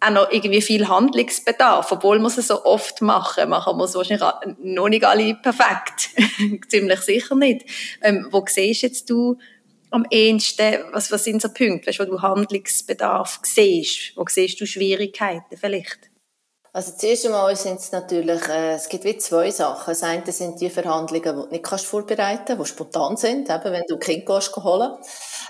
auch 0.00 0.10
noch 0.10 0.30
irgendwie 0.30 0.60
viel 0.60 0.88
Handlungsbedarf, 0.88 1.90
obwohl 1.92 2.18
wir 2.18 2.26
es 2.26 2.36
so 2.36 2.64
oft 2.64 3.00
machen, 3.02 3.48
machen 3.48 3.80
es 3.80 3.94
wahrscheinlich 3.94 4.28
noch 4.62 4.88
nicht 4.88 5.04
alle 5.04 5.34
perfekt. 5.34 6.10
Ziemlich 6.68 7.00
sicher 7.00 7.34
nicht. 7.34 7.64
Ähm, 8.02 8.28
wo 8.30 8.44
siehst 8.46 8.82
jetzt 8.82 9.08
du 9.10 9.38
am 9.90 10.04
ehesten, 10.10 10.84
was, 10.92 11.10
was 11.12 11.24
sind 11.24 11.40
so 11.40 11.48
Punkte, 11.48 11.86
weißt, 11.86 12.00
wo 12.00 12.04
du 12.04 12.20
Handlungsbedarf 12.20 13.40
siehst? 13.42 14.16
Wo 14.16 14.24
siehst 14.28 14.60
du 14.60 14.66
Schwierigkeiten 14.66 15.56
vielleicht? 15.56 16.10
Also 16.76 16.90
zuerst 16.96 17.24
einmal 17.24 17.54
sind 17.54 17.78
es 17.78 17.92
natürlich, 17.92 18.48
äh, 18.48 18.74
es 18.74 18.88
gibt 18.88 19.04
wie 19.04 19.16
zwei 19.16 19.48
Sachen. 19.52 19.92
Das 19.92 20.02
eine 20.02 20.32
sind 20.32 20.60
die 20.60 20.68
Verhandlungen, 20.68 21.22
die 21.22 21.42
du 21.42 21.46
nicht 21.46 21.62
kannst 21.62 21.86
vorbereiten 21.86 22.44
kannst, 22.46 22.62
die 22.62 22.74
spontan 22.74 23.16
sind, 23.16 23.48
eben 23.48 23.72
wenn 23.72 23.84
du 23.86 23.96
Kind 23.96 24.26
gehst, 24.26 24.56
holen 24.56 24.90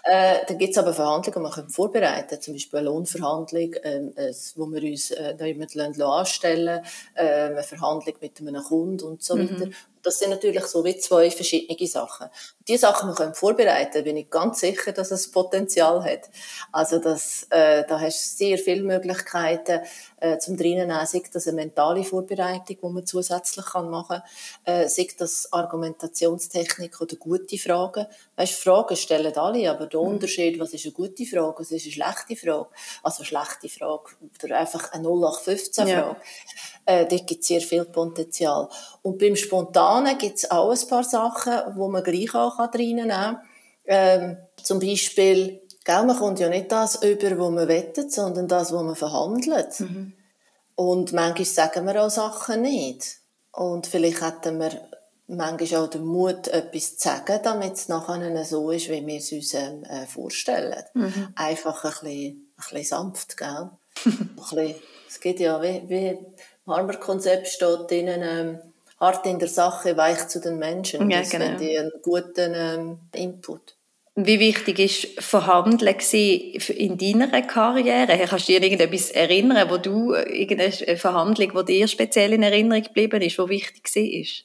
äh, 0.02 0.40
Dann 0.46 0.58
gibt 0.58 0.72
es 0.72 0.78
aber 0.78 0.92
Verhandlungen, 0.92 1.50
die 1.50 1.56
wir 1.56 1.70
vorbereiten 1.70 2.28
können. 2.28 2.42
Zum 2.42 2.52
Beispiel 2.52 2.78
eine 2.80 2.88
Lohnverhandlung, 2.90 3.72
äh, 3.72 4.32
wo 4.56 4.66
wir 4.66 4.82
uns 4.82 5.12
äh, 5.12 5.34
jemanden 5.46 6.02
anstellen 6.02 6.84
äh, 7.14 7.22
eine 7.22 7.62
Verhandlung 7.62 8.16
mit 8.20 8.38
einem 8.38 8.62
Kunden 8.62 9.02
und 9.06 9.22
so 9.22 9.36
mhm. 9.36 9.48
weiter. 9.48 9.70
Das 10.04 10.18
sind 10.18 10.30
natürlich 10.30 10.66
so 10.66 10.84
wie 10.84 10.96
zwei 10.98 11.30
verschiedene 11.30 11.88
Sachen. 11.88 12.28
Die 12.68 12.76
Sachen 12.76 13.08
wir 13.08 13.14
können 13.14 13.34
vorbereiten, 13.34 14.04
bin 14.04 14.16
ich 14.16 14.30
ganz 14.30 14.60
sicher, 14.60 14.92
dass 14.92 15.10
es 15.10 15.30
Potenzial 15.30 16.04
hat. 16.04 16.30
Also 16.72 16.98
das, 16.98 17.46
äh, 17.50 17.84
da 17.88 17.98
hast 17.98 18.32
du 18.32 18.44
sehr 18.44 18.58
viele 18.58 18.82
Möglichkeiten 18.82 19.80
äh, 20.24 20.38
zum 20.38 20.56
drinnen 20.56 20.90
sei 21.06 21.22
das 21.32 21.46
eine 21.46 21.56
mentale 21.56 22.04
Vorbereitung, 22.04 22.78
die 22.82 22.88
man 22.88 23.06
zusätzlich 23.06 23.66
kann 23.66 23.90
machen 23.90 24.22
kann, 24.64 24.82
äh, 24.82 24.88
sei 24.88 25.08
das 25.18 25.52
Argumentationstechnik 25.52 27.00
oder 27.00 27.16
gute 27.16 27.58
Fragen. 27.58 28.06
Weißt, 28.36 28.54
Fragen 28.54 28.96
stellen 28.96 29.36
alle, 29.36 29.70
aber 29.70 29.86
der 29.86 30.00
mhm. 30.00 30.08
Unterschied, 30.08 30.58
was 30.58 30.72
ist 30.72 30.84
eine 30.84 30.92
gute 30.92 31.26
Frage, 31.26 31.60
was 31.60 31.70
ist 31.70 31.84
eine 31.84 31.92
schlechte 31.92 32.36
Frage, 32.36 32.68
also 33.02 33.18
eine 33.18 33.26
schlechte 33.26 33.68
Frage 33.68 34.12
oder 34.42 34.58
einfach 34.58 34.92
eine 34.92 35.08
0815-Frage. 35.08 35.90
Ja. 35.90 36.16
Äh, 36.86 37.06
dort 37.06 37.26
gibt 37.26 37.42
es 37.42 37.48
sehr 37.48 37.60
viel 37.60 37.84
Potenzial. 37.84 38.68
Und 39.02 39.18
beim 39.18 39.36
Spontanen 39.36 40.18
gibt 40.18 40.38
es 40.38 40.50
auch 40.50 40.70
ein 40.70 40.88
paar 40.88 41.04
Sachen, 41.04 41.76
wo 41.76 41.88
man 41.88 42.02
gleich 42.02 42.34
auch 42.34 42.58
reinnehmen 42.58 43.08
kann. 43.08 43.40
Ähm, 43.86 44.36
zum 44.62 44.80
Beispiel, 44.80 45.60
gell, 45.84 46.04
man 46.04 46.16
kommt 46.16 46.40
ja 46.40 46.48
nicht 46.48 46.72
das 46.72 47.02
über, 47.02 47.38
was 47.38 47.50
man 47.50 47.68
wettet, 47.68 48.12
sondern 48.12 48.48
das, 48.48 48.72
was 48.72 48.82
man 48.82 48.96
verhandelt. 48.96 49.80
Mhm. 49.80 50.12
Und 50.74 51.12
manchmal 51.12 51.44
sagen 51.44 51.86
wir 51.86 52.04
auch 52.04 52.10
Sachen 52.10 52.62
nicht. 52.62 53.18
Und 53.52 53.86
vielleicht 53.86 54.20
hätten 54.20 54.58
wir 54.58 54.72
manchmal 55.26 55.82
auch 55.82 55.90
den 55.90 56.04
Mut, 56.04 56.48
etwas 56.48 56.96
zu 56.96 57.08
sagen, 57.08 57.40
damit 57.42 57.74
es 57.74 57.88
nachher 57.88 58.44
so 58.44 58.70
ist, 58.70 58.88
wie 58.88 59.06
wir 59.06 59.18
es 59.18 59.32
uns 59.32 59.54
ähm, 59.54 59.84
äh, 59.84 60.06
vorstellen. 60.06 60.82
Mhm. 60.94 61.28
Einfach 61.34 61.84
ein 61.84 61.90
bisschen, 61.90 62.52
ein 62.56 62.56
bisschen 62.56 62.84
sanft, 62.84 63.36
gell? 63.36 63.70
ein 64.04 64.36
bisschen, 64.36 64.74
es 65.08 65.20
geht 65.20 65.40
ja 65.40 65.62
wie, 65.62 65.82
wie 65.88 66.18
Harmer-Konzept 66.66 67.48
steht 67.48 67.90
drinnen, 67.90 68.22
ähm, 68.22 68.58
hart 69.00 69.26
in 69.26 69.38
der 69.38 69.48
Sache, 69.48 69.96
weich 69.96 70.28
zu 70.28 70.40
den 70.40 70.58
Menschen. 70.58 71.10
Ja, 71.10 71.20
das 71.20 71.30
genau. 71.30 71.46
finde 71.46 71.64
ich 71.64 71.78
einen 71.78 71.92
guten 72.02 72.52
ähm, 72.54 72.98
Input. 73.14 73.76
Wie 74.16 74.38
wichtig 74.38 74.78
ist 74.78 75.24
Verhandeln 75.24 75.96
in 76.76 76.96
deiner 76.98 77.42
Karriere? 77.42 78.16
Kannst 78.28 78.48
du 78.48 78.52
dir 78.52 78.62
irgendetwas 78.62 79.10
erinnern, 79.10 79.68
wo 79.68 79.76
du, 79.76 80.12
äh, 80.12 80.22
irgendeine 80.42 80.96
Verhandlung, 80.96 81.50
die 81.66 81.72
dir 81.80 81.88
speziell 81.88 82.32
in 82.32 82.44
Erinnerung 82.44 82.84
geblieben 82.84 83.20
ist, 83.22 83.38
wo 83.38 83.48
wichtig 83.48 83.88
war? 83.92 84.44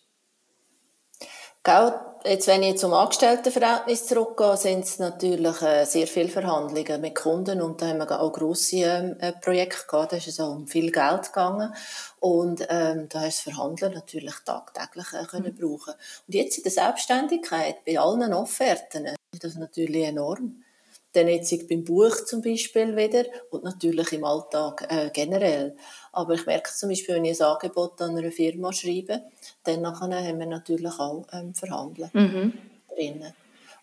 Gell, 1.64 2.09
jetzt, 2.26 2.48
wenn 2.48 2.64
ich 2.64 2.78
zum 2.78 2.94
Angestelltenverhältnis 2.94 4.08
zurückgehe, 4.08 4.58
sind 4.58 4.84
es 4.84 5.00
natürlich 5.00 5.62
äh, 5.62 5.86
sehr 5.86 6.08
viele 6.08 6.30
Verhandlungen 6.30 7.02
mit 7.02 7.16
Kunden 7.16 7.62
und 7.62 7.82
da 7.82 7.88
haben 7.88 8.00
wir 8.00 8.22
auch 8.22 8.32
grosse 8.32 8.78
ähm, 8.78 9.16
äh, 9.20 9.34
Projekte 9.34 9.88
gehabt, 9.88 10.12
da 10.12 10.18
ist 10.18 10.28
es 10.28 10.40
auch 10.40 10.52
um 10.52 10.68
viel 10.68 10.92
Geld 10.92 11.24
gegangen 11.24 11.74
und 12.20 12.66
ähm, 12.70 13.08
da 13.10 13.22
hast 13.22 13.46
du 13.46 13.52
Verhandeln 13.52 13.94
natürlich 13.94 14.36
tagtäglich 14.46 15.08
äh, 15.14 15.26
können 15.26 15.56
mhm. 15.56 15.60
brauchen. 15.60 15.94
Und 16.28 16.34
jetzt 16.34 16.58
in 16.58 16.64
der 16.64 16.72
Selbstständigkeit, 16.72 17.84
bei 17.86 18.00
allen 18.00 18.34
Offerten, 18.34 19.16
ist 19.32 19.44
das 19.44 19.56
natürlich 19.56 20.06
enorm. 20.06 20.64
Dann 21.13 21.28
jetzt 21.28 21.67
beim 21.67 21.84
Buch 21.84 22.24
zum 22.26 22.41
Beispiel 22.41 22.95
wieder 22.95 23.26
und 23.50 23.63
natürlich 23.63 24.13
im 24.13 24.24
Alltag 24.24 24.86
äh, 24.89 25.10
generell. 25.12 25.76
Aber 26.12 26.36
ich 26.36 26.45
merke 26.45 26.72
zum 26.72 26.89
Beispiel, 26.89 27.15
wenn 27.15 27.26
ich 27.26 27.41
ein 27.41 27.48
Angebot 27.48 28.02
an 28.02 28.15
eine 28.17 28.32
Firma 28.32 28.72
schreibe, 28.72 29.24
dann 29.63 29.86
haben 29.86 30.39
wir 30.39 30.45
natürlich 30.45 31.00
auch 31.00 31.26
ähm, 31.34 31.54
Verhandeln 31.54 32.10
mhm. 32.13 32.54
drinnen. 32.95 33.34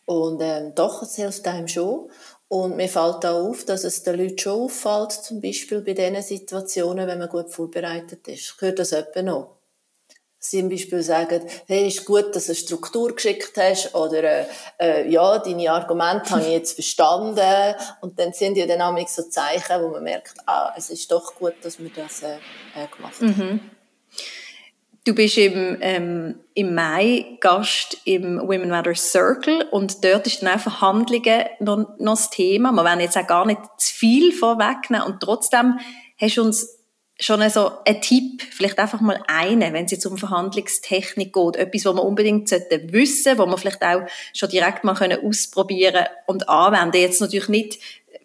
Und 0.04 0.40
ähm, 0.40 0.72
doch, 0.74 1.02
es 1.02 1.16
hilft 1.16 1.46
einem 1.48 1.66
schon. 1.66 2.08
Und 2.48 2.76
mir 2.76 2.88
fällt 2.88 3.26
auch 3.26 3.48
auf, 3.48 3.64
dass 3.64 3.82
es 3.82 4.04
den 4.04 4.18
Leuten 4.20 4.38
schon 4.38 4.62
auffällt, 4.62 5.12
zum 5.12 5.40
Beispiel 5.40 5.80
bei 5.80 5.94
diesen 5.94 6.22
Situationen, 6.22 7.08
wenn 7.08 7.18
man 7.18 7.28
gut 7.28 7.50
vorbereitet 7.50 8.28
ist. 8.28 8.56
Gehört 8.56 8.78
das 8.78 8.92
etwa 8.92 9.22
noch? 9.22 9.55
Zum 10.50 10.68
Beispiel 10.68 11.02
sagen, 11.02 11.42
hey, 11.66 11.88
ist 11.88 12.04
gut, 12.04 12.35
dass 12.35 12.46
du 12.46 12.52
eine 12.52 12.56
Struktur 12.56 13.14
geschickt 13.14 13.52
hast 13.56 13.94
oder 13.94 14.22
äh, 14.22 14.46
äh, 14.78 15.09
ja, 15.09 15.38
deine 15.38 15.70
Argumente 15.70 16.30
habe 16.30 16.42
ich 16.42 16.52
jetzt 16.52 16.72
verstanden 16.74 17.74
und 18.00 18.18
dann 18.18 18.32
sind 18.32 18.56
ja 18.56 18.66
dann 18.66 18.82
auch 18.82 19.09
so 19.09 19.22
Zeichen, 19.24 19.82
wo 19.82 19.88
man 19.88 20.04
merkt, 20.04 20.35
ah, 20.46 20.72
es 20.76 20.90
ist 20.90 21.11
doch 21.11 21.35
gut, 21.35 21.54
dass 21.62 21.78
wir 21.78 21.90
das 21.94 22.22
äh, 22.22 22.37
äh 22.74 22.87
gemacht 22.94 23.20
haben. 23.20 23.26
Mhm. 23.26 23.61
Du 25.06 25.14
bist 25.14 25.38
im, 25.38 25.78
ähm, 25.82 26.40
im 26.54 26.74
Mai 26.74 27.38
Gast 27.40 27.96
im 28.04 28.40
Women 28.40 28.68
Matter 28.68 28.96
Circle 28.96 29.64
und 29.70 30.04
dort 30.04 30.26
ist 30.26 30.42
dann 30.42 30.56
auch 30.56 30.61
Verhandlungen 30.61 31.44
noch, 31.61 31.96
noch 32.00 32.16
das 32.16 32.30
Thema. 32.30 32.72
Wir 32.72 32.82
werden 32.82 32.98
jetzt 32.98 33.16
auch 33.16 33.26
gar 33.26 33.46
nicht 33.46 33.61
zu 33.76 33.94
viel 33.94 34.32
vorwegnehmen 34.32 35.06
und 35.06 35.20
trotzdem 35.20 35.78
hast 36.20 36.37
du 36.37 36.42
uns 36.42 36.76
schon 37.18 37.48
so 37.48 37.70
ein 37.85 38.00
Tipp, 38.02 38.42
vielleicht 38.50 38.79
einfach 38.79 39.00
mal 39.00 39.22
einen, 39.26 39.72
wenn 39.72 39.87
es 39.87 39.90
jetzt 39.90 40.07
um 40.07 40.18
Verhandlungstechnik 40.18 41.33
geht, 41.33 41.57
etwas, 41.57 41.87
was 41.87 41.94
man 41.94 42.05
unbedingt 42.05 42.50
wissen 42.50 43.22
sollte, 43.22 43.38
was 43.38 43.48
man 43.48 43.59
vielleicht 43.59 43.83
auch 43.83 44.02
schon 44.35 44.50
direkt 44.50 44.85
mal 44.85 44.94
können 44.94 45.24
ausprobieren 45.24 46.07
und 46.26 46.48
anwenden. 46.48 46.98
Jetzt 46.98 47.20
natürlich 47.20 47.48
nicht 47.48 47.79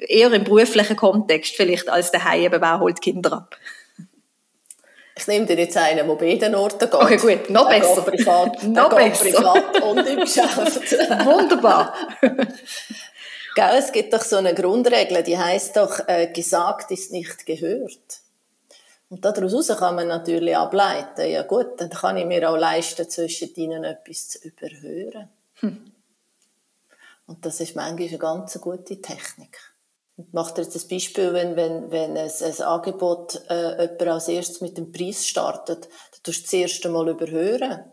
eher 0.08 0.32
im 0.34 0.44
beruflichen 0.44 0.98
Kontext 0.98 1.56
vielleicht 1.56 1.90
als 1.90 2.12
daheim 2.12 2.42
eben, 2.42 2.62
wer 2.62 2.80
holt 2.80 3.02
Kinder 3.02 3.34
ab. 3.34 3.58
Ich 5.18 5.28
nehme 5.28 5.46
dir 5.46 5.58
jetzt 5.58 5.78
einen, 5.78 5.98
der 5.98 6.04
bei 6.06 6.16
beiden 6.16 6.56
Orten 6.56 6.80
geht. 6.80 6.94
Okay, 6.94 7.18
gut, 7.18 7.50
noch 7.50 7.70
der 7.70 7.80
besser. 7.80 8.02
Geht 8.02 8.18
privat, 8.18 8.64
noch 8.64 8.90
besser. 8.90 9.26
privat 9.26 9.82
und 9.84 10.08
im 10.08 10.20
Geschäft. 10.22 10.92
Wunderbar. 11.26 11.94
Gell, 13.56 13.78
es 13.78 13.92
gibt 13.92 14.14
doch 14.14 14.24
so 14.24 14.38
eine 14.38 14.56
Grundregel, 14.56 15.22
die 15.22 15.38
heißt 15.38 15.78
doch, 15.78 16.08
äh, 16.08 16.28
gesagt 16.34 16.92
ist 16.92 17.12
nicht 17.12 17.46
gehört. 17.46 18.21
Und 19.12 19.26
daraus 19.26 19.68
kann 19.68 19.96
man 19.96 20.08
natürlich 20.08 20.56
ableiten, 20.56 21.30
ja 21.30 21.44
gut, 21.44 21.82
dann 21.82 21.90
kann 21.90 22.16
ich 22.16 22.26
mir 22.26 22.50
auch 22.50 22.56
leisten, 22.56 23.10
zwischen 23.10 23.54
ihnen 23.56 23.84
etwas 23.84 24.30
zu 24.30 24.40
überhören. 24.40 25.28
Hm. 25.56 25.92
Und 27.28 27.46
das 27.46 27.60
ist 27.60 27.76
manchmal 27.76 28.08
eine 28.08 28.18
ganz 28.18 28.58
gute 28.62 29.02
Technik. 29.02 29.60
Ich 30.16 30.32
mache 30.32 30.54
dir 30.54 30.62
jetzt 30.62 30.82
ein 30.82 30.88
Beispiel, 30.88 31.34
wenn, 31.34 31.58
wenn, 31.58 31.92
wenn 31.92 32.16
ein, 32.16 32.32
ein 32.32 32.62
Angebot 32.62 33.42
äh, 33.50 33.82
jemand 33.82 34.02
als 34.04 34.30
erstes 34.30 34.62
mit 34.62 34.78
dem 34.78 34.94
Preis 34.94 35.28
startet, 35.28 35.90
dann 35.90 36.24
tust 36.24 36.40
du 36.40 36.44
das 36.44 36.54
erste 36.54 36.88
Mal 36.88 37.10
überhören. 37.10 37.92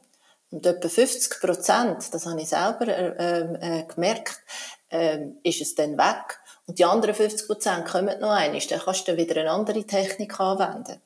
Und 0.53 0.67
etwa 0.67 0.89
50 0.89 1.41
Prozent, 1.41 2.15
das 2.15 2.27
habe 2.27 2.41
ich 2.41 2.49
selber 2.49 2.87
äh, 2.87 3.81
äh, 3.81 3.85
gemerkt, 3.93 4.41
äh, 4.89 5.19
ist 5.43 5.63
es 5.63 5.75
dann 5.75 5.99
weg. 5.99 6.39
Und 6.67 6.79
die 6.79 6.85
anderen 6.85 7.17
50 7.17 7.49
Prozent 7.49 7.87
kommen 7.87 8.21
noch 8.21 8.31
einmal. 8.31 8.61
Dann 8.61 8.79
kannst 8.79 9.09
du 9.09 9.17
wieder 9.17 9.41
eine 9.41 9.51
andere 9.51 9.83
Technik 9.83 10.39
anwenden. 10.39 11.01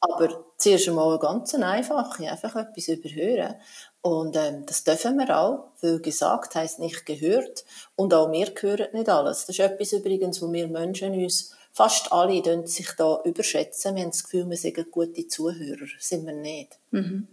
Aber 0.00 0.44
zuerst 0.56 0.88
einmal 0.88 1.18
ganz 1.18 1.54
einfach, 1.54 2.18
einfach 2.20 2.56
etwas 2.56 2.88
überhören. 2.88 3.56
Und 4.00 4.36
ähm, 4.36 4.64
das 4.64 4.84
dürfen 4.84 5.18
wir 5.18 5.36
auch, 5.36 5.70
weil 5.80 6.00
gesagt 6.00 6.54
heisst 6.54 6.78
nicht 6.78 7.04
gehört. 7.04 7.64
Und 7.96 8.14
auch 8.14 8.30
wir 8.30 8.52
hören 8.60 8.88
nicht 8.92 9.08
alles. 9.08 9.46
Das 9.46 9.58
ist 9.58 9.60
etwas 9.60 9.92
übrigens, 9.92 10.40
wo 10.40 10.52
wir 10.52 10.68
Menschen 10.68 11.14
uns, 11.14 11.54
fast 11.72 12.12
alle, 12.12 12.66
sich 12.66 12.90
da 12.96 13.20
überschätzen. 13.24 13.94
Wir 13.96 14.02
haben 14.02 14.10
das 14.10 14.24
Gefühl, 14.24 14.48
wir 14.48 14.56
sind 14.56 14.90
gute 14.90 15.28
Zuhörer. 15.28 15.86
Sind 15.98 16.26
wir 16.26 16.32
nicht. 16.32 16.78
Mhm. 16.90 17.28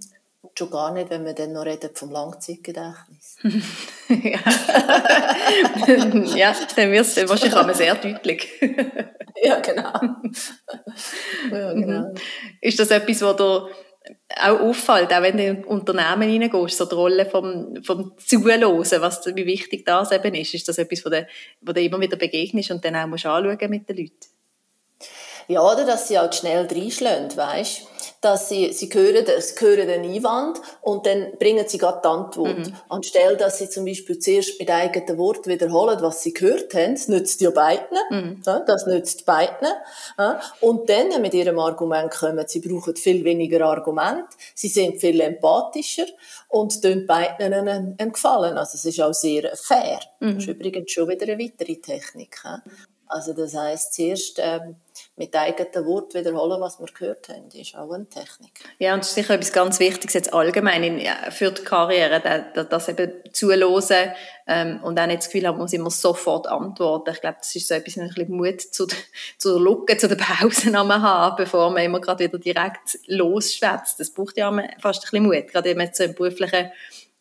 Und 0.45 0.59
schon 0.59 0.69
gar 0.69 0.93
nicht, 0.93 1.09
wenn 1.09 1.25
wir 1.25 1.33
dann 1.33 1.53
noch 1.53 1.65
reden 1.65 1.89
vom 1.93 2.11
Langzeitgedächtnis. 2.11 3.37
ja. 4.09 4.39
ja, 6.35 6.55
dann 6.75 6.91
wird 6.91 7.05
es 7.05 7.29
wahrscheinlich 7.29 7.55
auch 7.55 7.73
sehr 7.73 7.95
deutlich. 7.95 8.47
ja, 9.43 9.59
genau. 9.59 9.99
ja, 11.51 11.73
genau. 11.73 12.09
Mhm. 12.09 12.15
Ist 12.61 12.79
das 12.79 12.91
etwas, 12.91 13.21
was 13.21 13.35
dir 13.37 13.69
auch 14.39 14.59
auffällt, 14.59 15.11
auch 15.11 15.21
wenn 15.23 15.37
du 15.37 15.43
in 15.43 15.63
Unternehmen 15.63 16.29
hineingehst, 16.29 16.77
so 16.77 16.85
die 16.85 16.93
Rolle 16.93 17.25
vom, 17.25 17.81
vom 17.83 18.13
Zuhören, 18.17 18.61
was, 19.01 19.25
wie 19.25 19.45
wichtig 19.47 19.83
das 19.83 20.11
eben 20.11 20.35
ist? 20.35 20.53
Ist 20.53 20.67
das 20.67 20.77
etwas, 20.77 21.03
wo 21.05 21.09
du, 21.09 21.27
wo 21.61 21.71
du 21.71 21.81
immer 21.81 21.99
wieder 21.99 22.17
begegnest 22.17 22.69
und 22.69 22.85
dann 22.85 22.95
auch 22.95 23.07
musst 23.07 23.25
anschauen 23.25 23.69
mit 23.71 23.89
den 23.89 23.97
Leuten? 23.97 24.34
Ja, 25.47 25.61
oder 25.61 25.85
dass 25.85 26.07
sie 26.07 26.17
halt 26.17 26.35
schnell 26.35 26.67
reinschlagen, 26.67 27.35
weißt 27.35 27.87
dass 28.25 28.49
sie, 28.49 28.73
sie 28.73 28.89
hören, 28.91 29.23
sie 29.39 29.65
hören 29.65 29.87
den 29.87 30.03
Einwand 30.03 30.59
und 30.81 31.05
dann 31.05 31.33
bringen 31.37 31.65
sie 31.67 31.77
gerade 31.77 32.01
die 32.03 32.07
Antwort. 32.07 32.57
Mhm. 32.57 32.73
Anstelle, 32.89 33.37
dass 33.37 33.59
sie 33.59 33.69
zum 33.69 33.85
Beispiel 33.85 34.17
zuerst 34.17 34.59
mit 34.59 34.69
eigenen 34.71 35.17
Worten 35.19 35.49
wiederholen, 35.49 35.97
was 36.01 36.23
sie 36.23 36.33
gehört 36.33 36.73
haben, 36.73 36.95
das 36.95 37.07
nützt 37.07 37.39
ja 37.41 37.51
beiden, 37.51 37.97
mhm. 38.09 38.41
das 38.43 38.87
nützt 38.87 39.25
beiden. 39.25 39.67
Und 40.61 40.89
dann 40.89 41.21
mit 41.21 41.33
ihrem 41.35 41.59
Argument 41.59 42.11
kommen, 42.11 42.43
sie 42.47 42.61
brauchen 42.61 42.95
viel 42.95 43.23
weniger 43.23 43.65
Argument, 43.65 44.25
sie 44.55 44.69
sind 44.69 44.99
viel 44.99 45.21
empathischer 45.21 46.07
und 46.49 46.81
tun 46.81 47.05
beiden 47.05 47.53
einen, 47.53 47.95
einen 47.97 48.11
Gefallen. 48.11 48.57
Also 48.57 48.75
es 48.75 48.85
ist 48.85 49.01
auch 49.01 49.13
sehr 49.13 49.55
fair. 49.55 49.99
Mhm. 50.19 50.35
Das 50.35 50.43
ist 50.43 50.49
übrigens 50.49 50.91
schon 50.91 51.07
wieder 51.09 51.31
eine 51.31 51.37
weitere 51.37 51.75
Technik. 51.75 52.41
Also 53.07 53.33
das 53.33 53.55
heisst, 53.55 53.93
zuerst 53.93 54.39
ähm, 54.39 54.77
mit 55.17 55.33
eigenen 55.33 55.85
Worten 55.85 56.19
wiederholen, 56.19 56.59
was 56.59 56.77
wir 56.77 56.87
gehört 56.87 57.29
haben, 57.29 57.47
ist 57.53 57.75
auch 57.75 57.91
eine 57.91 58.07
Technik. 58.09 58.51
Ja, 58.79 58.93
und 58.93 58.99
das 58.99 59.09
ist 59.09 59.15
sicher 59.15 59.35
etwas 59.35 59.53
ganz 59.53 59.79
Wichtiges 59.79 60.13
jetzt 60.13 60.33
allgemein 60.33 60.83
in, 60.83 61.07
für 61.31 61.51
die 61.51 61.63
Karriere, 61.63 62.21
das 62.69 62.89
eben 62.89 63.13
zuhören 63.31 64.11
ähm, 64.45 64.81
und 64.83 64.99
auch 64.99 65.07
nicht 65.07 65.19
das 65.19 65.29
Gefühl 65.29 65.47
haben, 65.47 65.57
muss 65.57 65.71
immer 65.71 65.89
sofort 65.89 66.47
antworten. 66.47 67.11
Ich 67.13 67.21
glaube, 67.21 67.37
das 67.39 67.55
ist 67.55 67.67
so 67.67 67.75
etwas, 67.75 67.97
ein 67.97 68.09
bisschen 68.09 68.35
Mut 68.35 68.59
zu, 68.59 68.87
der 68.87 68.97
Lücke, 69.57 69.97
zu 69.97 70.09
den 70.09 70.17
Pausen 70.17 70.77
haben, 70.77 71.35
bevor 71.37 71.69
man 71.71 71.83
immer 71.83 72.01
gerade 72.01 72.25
wieder 72.25 72.37
direkt 72.37 72.99
losschwätzt. 73.07 73.99
Das 74.01 74.13
braucht 74.13 74.37
ja 74.37 74.51
fast 74.79 75.05
ein 75.05 75.11
bisschen 75.11 75.23
Mut, 75.23 75.47
gerade 75.47 75.69
wenn 75.69 75.77
man 75.77 75.89
so 75.93 76.03
im 76.03 76.13
beruflichen 76.13 76.71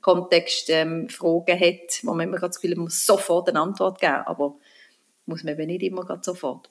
Kontext 0.00 0.68
ähm, 0.68 1.08
Fragen 1.08 1.58
hat, 1.58 2.00
wo 2.02 2.12
man 2.12 2.26
immer 2.26 2.38
gerade 2.38 2.50
das 2.50 2.56
Gefühl 2.56 2.72
hat, 2.72 2.78
man 2.78 2.84
muss 2.84 3.06
sofort 3.06 3.48
eine 3.48 3.60
Antwort 3.60 4.00
geben, 4.00 4.22
aber 4.26 4.56
muss 5.26 5.44
man 5.44 5.54
eben 5.54 5.66
nicht 5.68 5.82
immer 5.82 6.04
gerade 6.04 6.24
sofort. 6.24 6.68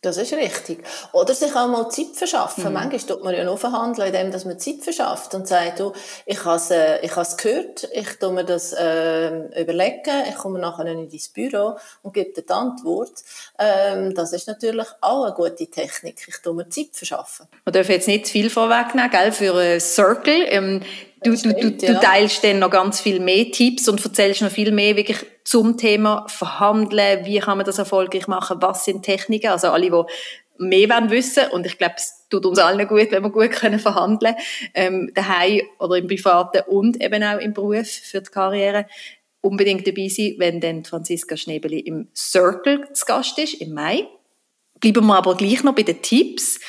Das 0.00 0.16
ist 0.16 0.32
richtig. 0.32 0.84
Oder 1.12 1.34
sich 1.34 1.52
auch 1.56 1.66
mal 1.66 1.88
Zeit 1.90 2.14
verschaffen. 2.14 2.64
Mhm. 2.64 2.72
Manchmal 2.72 3.00
tut 3.00 3.24
man 3.24 3.34
ja 3.34 3.42
nur 3.42 3.58
verhandeln, 3.58 4.06
indem 4.06 4.30
dass 4.30 4.44
man 4.44 4.56
Zeit 4.58 4.82
verschafft 4.82 5.34
und 5.34 5.48
sagt, 5.48 5.80
du, 5.80 5.92
ich 6.24 6.44
habe 6.44 6.56
es, 6.56 6.70
äh, 6.70 7.04
ich 7.04 7.10
habe 7.10 7.22
es 7.22 7.36
gehört, 7.36 7.88
ich 7.92 8.18
tu 8.20 8.30
mir 8.30 8.44
das 8.44 8.72
äh, 8.74 9.60
überlegen, 9.60 10.24
ich 10.28 10.36
komme 10.36 10.60
nachher 10.60 10.86
in 10.86 11.08
dein 11.08 11.20
Büro 11.34 11.76
und 12.02 12.14
gebe 12.14 12.32
dir 12.32 12.42
die 12.42 12.52
Antwort. 12.52 13.12
Ähm, 13.58 14.14
das 14.14 14.32
ist 14.32 14.46
natürlich 14.46 14.86
auch 15.00 15.24
eine 15.24 15.34
gute 15.34 15.66
Technik. 15.66 16.24
Ich 16.28 16.36
tu 16.42 16.52
mir 16.52 16.68
Zeit 16.68 16.90
verschaffen. 16.92 17.48
Man 17.64 17.72
darf 17.72 17.88
jetzt 17.88 18.06
nicht 18.06 18.26
zu 18.26 18.32
viel 18.32 18.50
vorwegnehmen, 18.50 19.10
gell, 19.10 19.32
für 19.32 19.58
ein 19.58 19.80
Circle. 19.80 20.46
Ähm, 20.48 20.80
du, 21.22 21.36
du, 21.36 21.54
du, 21.54 21.70
du 21.72 22.00
teilst 22.00 22.44
dann 22.44 22.58
noch 22.58 22.70
ganz 22.70 23.00
viel 23.00 23.20
mehr 23.20 23.50
Tipps 23.50 23.88
und 23.88 24.04
erzählst 24.04 24.42
noch 24.42 24.50
viel 24.50 24.72
mehr 24.72 24.96
wirklich 24.96 25.18
zum 25.44 25.76
Thema 25.76 26.26
Verhandeln, 26.28 27.24
wie 27.24 27.38
kann 27.38 27.58
man 27.58 27.66
das 27.66 27.78
erfolgreich 27.78 28.26
machen, 28.26 28.58
was 28.60 28.84
sind 28.84 29.02
Techniken, 29.02 29.48
also 29.48 29.68
alle, 29.68 29.90
die 29.90 30.02
mehr 30.58 30.88
wollen 30.88 31.10
wissen 31.10 31.44
und 31.52 31.66
ich 31.66 31.78
glaube, 31.78 31.94
es 31.96 32.26
tut 32.28 32.44
uns 32.44 32.58
allen 32.58 32.86
gut, 32.88 33.10
wenn 33.10 33.22
wir 33.22 33.30
gut 33.30 33.52
können 33.52 33.78
verhandeln 33.78 34.34
ähm, 34.74 35.10
daheim 35.14 35.62
oder 35.78 35.96
im 35.96 36.08
Privaten 36.08 36.62
und 36.66 37.02
eben 37.02 37.22
auch 37.22 37.38
im 37.38 37.52
Beruf 37.52 37.88
für 37.88 38.20
die 38.20 38.30
Karriere 38.30 38.86
unbedingt 39.40 39.86
dabei 39.86 40.08
sein, 40.08 40.34
wenn 40.38 40.60
dann 40.60 40.84
Franziska 40.84 41.36
Schnebeli 41.36 41.80
im 41.80 42.08
Circle 42.14 42.92
zu 42.92 43.06
Gast 43.06 43.38
ist, 43.38 43.54
im 43.54 43.72
Mai. 43.72 44.06
Bleiben 44.80 45.06
wir 45.06 45.16
aber 45.16 45.36
gleich 45.36 45.62
noch 45.62 45.74
bei 45.74 45.82
den 45.82 46.02
Tipps. 46.02 46.60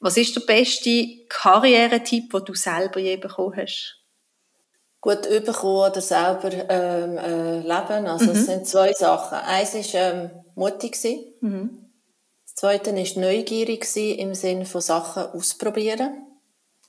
Was 0.00 0.16
ist 0.16 0.36
der 0.36 0.42
beste 0.42 1.06
Karrieretipp, 1.28 2.30
den 2.30 2.44
du 2.44 2.54
selber 2.54 3.00
je 3.00 3.16
bekommen 3.16 3.56
hast? 3.56 3.97
Gut 5.00 5.22
bekommen 5.22 5.90
oder 5.90 6.00
selber 6.00 6.50
ähm, 6.68 7.18
äh, 7.18 7.60
leben. 7.60 8.06
Also 8.06 8.26
mhm. 8.26 8.30
es 8.30 8.46
sind 8.46 8.66
zwei 8.66 8.92
Sachen. 8.92 9.38
Eins 9.38 9.74
ist 9.74 9.94
ähm, 9.94 10.30
mutig 10.54 10.96
sein. 10.96 11.20
Mhm. 11.40 11.90
Das 12.44 12.54
Zweite 12.56 12.90
ist 12.90 13.16
neugierig 13.16 13.84
sein 13.84 14.16
im 14.18 14.34
Sinne 14.34 14.66
von 14.66 14.80
Sachen 14.80 15.24
ausprobieren. 15.26 16.26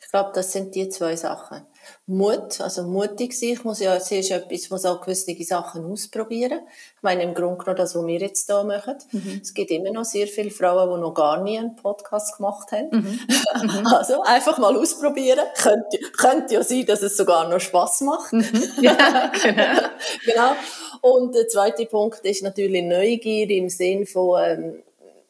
Ich 0.02 0.10
Ich 0.10 0.12
glaube, 0.12 0.32
das 0.34 0.52
sind 0.52 0.74
die 0.74 0.90
zwei 0.90 1.16
Sachen. 1.16 1.68
Mut, 2.08 2.60
also 2.62 2.84
mutig 2.84 3.38
sein. 3.38 3.50
Ich 3.50 3.64
muss 3.64 3.80
ja 3.80 4.00
zuerst 4.00 4.32
etwas, 4.32 4.70
muss 4.70 4.86
auch 4.86 5.02
gewisse 5.02 5.36
Sachen 5.44 5.86
ausprobieren. 5.86 6.62
Ich 6.96 7.04
meine, 7.04 7.24
im 7.24 7.34
Grunde 7.34 7.58
genommen 7.58 7.78
das, 7.78 7.96
was 7.96 8.06
wir 8.06 8.20
jetzt 8.20 8.48
hier 8.48 8.64
machen. 8.64 8.96
Mhm. 9.12 9.40
Es 9.44 9.54
gibt 9.54 9.72
immer 9.72 9.92
noch 9.92 10.06
sehr 10.06 10.28
viele 10.28 10.52
Frauen, 10.52 10.90
die 10.90 11.02
noch 11.02 11.14
gar 11.14 11.44
nie 11.44 11.60
einen 11.60 11.76
Podcast 11.76 12.38
gemacht 12.38 12.72
haben. 12.72 12.90
Mhm. 12.92 13.20
Mhm. 13.60 13.88
Also 13.88 14.22
einfach 14.22 14.58
mal 14.58 14.78
ausprobieren. 14.78 15.46
Könnte, 15.62 16.00
könnte 16.18 16.54
ja 16.54 16.64
sein, 16.64 16.86
dass 16.86 17.02
es 17.02 17.18
sogar 17.18 17.50
noch 17.50 17.60
Spass 17.60 18.02
macht. 18.02 18.32
Mhm. 18.32 18.72
Ja, 18.80 19.32
genau. 19.44 19.90
genau. 20.24 20.52
Und 21.02 21.36
der 21.36 21.48
zweite 21.48 21.86
Punkt 21.86 22.20
ist 22.26 22.44
natürlich 22.44 22.84
Neugier 22.84 23.50
im 23.50 23.70
Sinn 23.70 24.06
von, 24.06 24.42
ähm, 24.42 24.84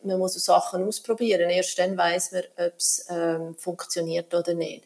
man 0.03 0.19
muss 0.19 0.33
Sachen 0.33 0.87
ausprobieren. 0.87 1.49
Erst 1.49 1.77
dann 1.79 1.97
weiß 1.97 2.31
man, 2.33 2.43
ob 2.57 2.73
es 2.77 3.05
ähm, 3.09 3.55
funktioniert 3.57 4.33
oder 4.33 4.53
nicht. 4.53 4.83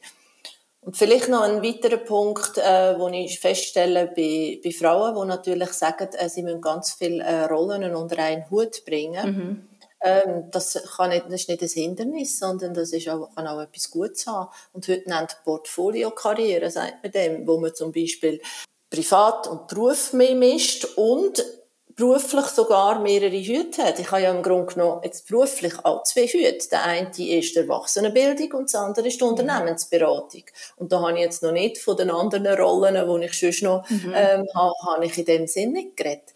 Und 0.85 0.97
vielleicht 0.97 1.29
noch 1.29 1.41
ein 1.41 1.63
weiterer 1.63 1.97
Punkt, 1.97 2.57
äh, 2.57 2.99
wo 2.99 3.07
ich 3.07 3.39
feststelle 3.39 4.07
bei, 4.07 4.59
bei 4.63 4.71
Frauen, 4.71 5.15
die 5.15 5.27
natürlich 5.27 5.69
sagen, 5.69 6.09
äh, 6.13 6.27
sie 6.27 6.43
müssen 6.43 6.61
ganz 6.61 6.93
viele 6.93 7.23
äh, 7.23 7.45
Rollen 7.45 7.95
unter 7.95 8.19
einen 8.19 8.49
Hut 8.49 8.83
bringen. 8.85 9.25
Mhm. 9.25 9.69
Ähm, 10.01 10.49
das, 10.51 10.77
kann 10.97 11.11
nicht, 11.11 11.25
das 11.27 11.33
ist 11.33 11.49
nicht 11.49 11.61
ein 11.61 11.69
Hindernis, 11.69 12.37
sondern 12.37 12.73
das 12.73 12.91
ist 12.91 13.07
auch, 13.07 13.33
kann 13.33 13.47
auch 13.47 13.61
etwas 13.61 13.89
Gutes 13.89 14.27
haben. 14.27 14.49
Und 14.73 14.87
heute 14.89 15.09
nennt 15.09 15.37
Portfolio-Karriere, 15.45 16.69
sagt 16.69 17.01
man 17.01 17.11
dem, 17.13 17.47
wo 17.47 17.57
man 17.57 17.73
zum 17.73 17.93
Beispiel 17.93 18.41
Privat 18.89 19.47
und 19.47 19.67
Beruf 19.69 20.11
mehr 20.11 20.35
mischt 20.35 20.85
und 20.97 21.43
beruflich 21.95 22.45
sogar 22.47 22.99
mehrere 22.99 23.37
Hüte 23.37 23.83
hat. 23.83 23.99
Ich 23.99 24.11
habe 24.11 24.21
ja 24.21 24.31
im 24.31 24.41
Grunde 24.41 24.73
genommen 24.73 25.01
jetzt 25.03 25.27
beruflich 25.27 25.73
auch 25.83 26.03
zwei 26.03 26.27
Hüte. 26.27 26.69
Der 26.69 26.83
eine 26.83 27.09
ist 27.09 27.55
die 27.55 27.59
Erwachsenenbildung 27.59 28.51
und 28.53 28.73
das 28.73 28.75
andere 28.75 29.07
ist 29.07 29.19
die 29.19 29.23
Unternehmensberatung. 29.23 30.43
Und 30.77 30.91
da 30.91 31.01
habe 31.01 31.13
ich 31.13 31.19
jetzt 31.19 31.43
noch 31.43 31.51
nicht 31.51 31.77
von 31.77 31.97
den 31.97 32.09
anderen 32.09 32.47
Rollen, 32.47 33.21
die 33.21 33.25
ich 33.25 33.39
sonst 33.39 33.63
noch 33.63 33.89
mhm. 33.89 34.13
ähm, 34.15 34.45
habe, 34.55 34.73
habe 34.85 35.05
ich 35.05 35.17
in 35.17 35.25
dem 35.25 35.47
Sinn 35.47 35.73
nicht 35.73 35.95
geredet. 35.95 36.33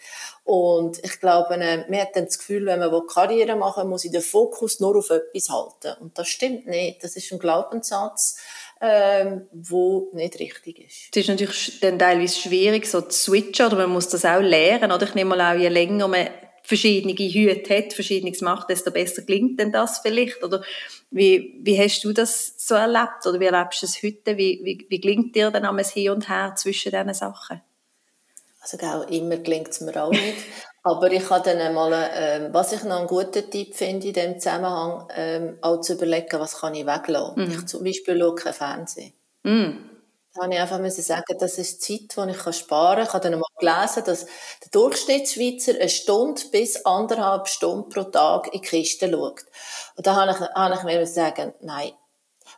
Und 0.48 1.04
ich 1.04 1.20
glaube, 1.20 1.56
äh, 1.56 1.90
man 1.90 2.00
hat 2.00 2.16
dann 2.16 2.24
das 2.24 2.38
Gefühl, 2.38 2.66
wenn 2.68 2.80
man 2.80 3.08
Karriere 3.08 3.58
machen 3.58 3.84
will, 3.84 3.90
muss 3.90 4.06
ich 4.06 4.12
den 4.12 4.22
Fokus 4.22 4.80
nur 4.80 4.96
auf 4.96 5.10
etwas 5.10 5.50
halten. 5.50 6.02
Und 6.02 6.18
das 6.18 6.30
stimmt 6.30 6.68
nicht. 6.68 7.04
Das 7.04 7.18
ist 7.18 7.32
ein 7.34 7.40
Glaubenssatz, 7.40 8.38
ähm, 8.82 9.48
wo 9.52 10.10
nicht 10.14 10.40
richtig 10.40 10.80
ist. 10.80 11.10
Es 11.12 11.22
ist 11.22 11.30
natürlich 11.30 11.80
dann 11.80 12.00
teilweise 12.00 12.40
schwierig, 12.40 12.86
so 12.86 13.02
zu 13.02 13.32
switchen, 13.32 13.68
oder 13.68 13.78
man 13.78 13.92
muss 13.92 14.10
das 14.10 14.26
auch 14.26 14.42
lernen, 14.42 14.92
oder? 14.92 15.08
Ich 15.08 15.16
nehme 15.16 15.36
mal 15.36 15.56
auch, 15.56 15.60
je 15.60 15.70
länger 15.70 16.08
man 16.08 16.28
verschiedene 16.64 17.14
Hüte 17.14 17.78
hat, 17.78 17.94
verschiedenes 17.94 18.42
macht, 18.42 18.70
desto 18.70 18.92
besser 18.92 19.22
klingt 19.22 19.60
denn 19.60 19.72
das 19.72 20.00
vielleicht, 20.00 20.44
oder 20.44 20.62
wie, 21.12 21.60
wie 21.62 21.80
hast 21.80 22.04
du 22.04 22.12
das 22.12 22.54
so 22.58 22.76
erlebt, 22.76 23.26
oder 23.26 23.40
wie 23.40 23.46
erlebst 23.46 23.82
du 23.82 23.86
es 23.86 24.04
heute, 24.04 24.38
wie, 24.38 24.60
wie, 24.64 24.86
wie 24.90 25.02
klingt 25.02 25.36
dir 25.36 25.50
dann 25.50 25.66
am 25.66 25.80
Hin 25.80 26.10
und 26.10 26.28
Her 26.28 26.54
zwischen 26.58 26.92
diesen 26.92 27.14
Sachen? 27.14 27.62
Also 28.60 28.78
auch 28.86 29.10
immer 29.10 29.38
gelingt 29.38 29.70
es 29.70 29.80
mir 29.80 29.96
auch 30.04 30.12
nicht. 30.12 30.44
Aber 30.88 31.12
ich 31.12 31.30
habe 31.30 31.44
dann 31.44 31.60
einmal, 31.60 31.92
äh, 31.92 32.50
was 32.54 32.72
ich 32.72 32.84
noch 32.84 33.00
einen 33.00 33.08
guten 33.08 33.50
Tipp 33.52 33.76
finde 33.76 34.08
in 34.08 34.14
diesem 34.14 34.40
Zusammenhang, 34.40 35.08
ähm, 35.16 35.58
auch 35.62 35.82
zu 35.82 35.94
überlegen, 35.94 36.40
was 36.40 36.60
kann 36.60 36.76
ich 36.76 36.86
weglassen. 36.86 37.44
Mhm. 37.44 37.52
Ich 37.52 37.66
zum 37.66 37.84
Beispiel 37.84 38.18
schaue 38.18 38.36
kein 38.36 38.54
Fernsehen. 38.54 39.14
Mhm. 39.44 39.90
Da 40.34 40.44
habe 40.44 40.54
ich 40.54 40.60
einfach 40.60 40.80
müssen 40.80 41.02
sagen, 41.02 41.36
das 41.40 41.58
ist 41.58 41.82
Zeit, 41.82 42.16
die 42.16 42.32
ich 42.32 42.56
sparen 42.56 42.98
kann. 42.98 43.06
Ich 43.06 43.14
habe 43.14 43.24
dann 43.24 43.34
einmal 43.34 43.50
gelesen, 43.60 44.04
dass 44.06 44.26
der 44.26 44.72
Durchschnittsschweizer 44.72 45.74
eine 45.74 45.90
Stunde 45.90 46.42
bis 46.52 46.86
anderthalb 46.86 47.48
Stunden 47.50 47.90
pro 47.90 48.04
Tag 48.04 48.54
in 48.54 48.62
die 48.62 48.68
Kiste 48.68 49.12
schaut. 49.12 49.44
Und 49.98 50.08
da 50.08 50.16
habe 50.16 50.32
ich, 50.32 50.40
habe 50.40 50.76
ich 50.76 50.84
mir 50.84 51.06
sagen, 51.06 51.54
nein, 51.62 51.92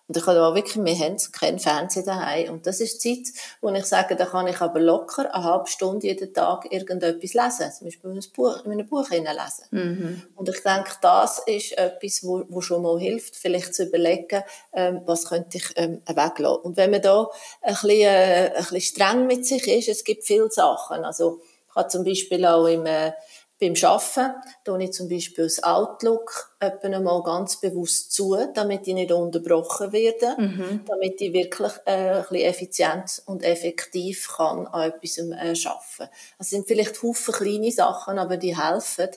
und 0.07 0.17
ich 0.17 0.25
habe 0.25 0.43
auch 0.43 0.55
wirklich, 0.55 0.83
wir 0.83 1.05
haben 1.05 1.17
keinen 1.31 1.59
Fernseher 1.59 2.03
daheim. 2.03 2.53
Und 2.53 2.67
das 2.67 2.79
ist 2.79 3.03
die 3.03 3.23
Zeit, 3.23 3.33
wo 3.61 3.69
ich 3.69 3.85
sage, 3.85 4.15
da 4.15 4.25
kann 4.25 4.47
ich 4.47 4.59
aber 4.61 4.79
locker 4.79 5.33
eine 5.33 5.43
halbe 5.43 5.67
Stunde 5.67 6.07
jeden 6.07 6.33
Tag 6.33 6.71
irgendetwas 6.71 7.33
lesen. 7.33 7.71
Zum 7.71 7.87
Beispiel 7.87 8.11
ein 8.11 8.23
Buch, 8.35 8.65
in 8.65 8.71
einem 8.71 8.87
Buch 8.87 9.09
lesen. 9.09 9.65
Mhm. 9.71 10.23
Und 10.35 10.49
ich 10.49 10.61
denke, 10.63 10.91
das 11.01 11.39
ist 11.45 11.77
etwas, 11.77 12.23
wo, 12.23 12.43
wo 12.49 12.61
schon 12.61 12.81
mal 12.81 12.99
hilft, 12.99 13.35
vielleicht 13.35 13.75
zu 13.75 13.83
überlegen, 13.83 14.43
ähm, 14.73 15.01
was 15.05 15.25
könnte 15.25 15.57
ich 15.57 15.71
ähm, 15.75 16.01
weglassen. 16.07 16.61
Und 16.63 16.77
wenn 16.77 16.91
man 16.91 17.01
da 17.01 17.29
ein 17.61 17.73
bisschen, 17.73 17.89
äh, 17.89 18.51
ein 18.55 18.63
bisschen 18.63 18.81
streng 18.81 19.27
mit 19.27 19.45
sich 19.45 19.67
ist, 19.67 19.89
es 19.89 20.03
gibt 20.03 20.23
viele 20.23 20.49
Sachen. 20.49 21.03
Also, 21.03 21.41
ich 21.69 21.75
habe 21.75 21.87
zum 21.87 22.03
Beispiel 22.03 22.45
auch 22.45 22.65
im, 22.65 22.85
äh, 22.85 23.11
beim 23.59 23.73
Arbeiten 23.83 24.35
tue 24.63 24.83
ich 24.83 24.93
zum 24.93 25.09
Beispiel 25.09 25.43
das 25.43 25.61
Outlook 25.63 26.55
mal 27.01 27.21
ganz 27.23 27.59
bewusst 27.59 28.13
zu, 28.13 28.37
damit 28.53 28.87
ich 28.87 28.93
nicht 28.93 29.11
unterbrochen 29.11 29.91
werde, 29.91 30.41
mhm. 30.41 30.81
damit 30.85 31.19
ich 31.19 31.33
wirklich 31.33 31.73
äh, 31.85 31.91
ein 31.91 32.21
bisschen 32.21 32.45
effizient 32.45 33.21
und 33.25 33.43
effektiv 33.43 34.29
kann 34.35 34.65
an 34.67 34.91
etwas 34.91 35.17
äh, 35.17 35.67
arbeiten. 35.67 36.11
Das 36.37 36.49
sind 36.49 36.67
vielleicht 36.67 37.03
Haufen 37.03 37.33
kleine 37.33 37.71
Sachen, 37.71 38.17
aber 38.17 38.37
die 38.37 38.57
helfen, 38.57 39.09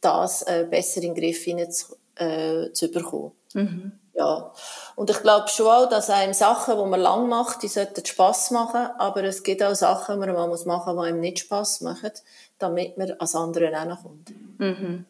das 0.00 0.42
äh, 0.42 0.66
besser 0.68 1.02
in 1.02 1.14
den 1.14 1.34
Griff 1.34 1.44
zu, 1.70 1.96
äh, 2.16 2.72
zu 2.72 2.90
bekommen. 2.90 3.32
Mhm. 3.54 3.92
Ja. 4.16 4.50
Und 4.94 5.10
ich 5.10 5.20
glaube 5.20 5.48
schon 5.48 5.66
auch, 5.66 5.88
dass 5.88 6.08
einem 6.08 6.32
Sachen, 6.32 6.76
die 6.76 6.84
man 6.84 7.00
lang 7.00 7.28
macht, 7.28 7.62
die 7.62 7.68
sollten 7.68 8.04
Spass 8.04 8.50
machen, 8.50 8.88
aber 8.98 9.22
es 9.24 9.42
gibt 9.42 9.62
auch 9.62 9.74
Sachen, 9.74 10.20
die 10.20 10.26
man 10.26 10.34
mal 10.34 10.48
machen 10.48 10.96
muss, 10.96 11.04
die 11.04 11.10
einem 11.10 11.20
nicht 11.20 11.40
Spass 11.40 11.82
machen 11.82 12.12
damit 12.58 12.96
man 12.96 13.10
ans 13.12 13.34
andere 13.34 13.70
kommt. 14.02 14.32
Mhm. 14.58 15.04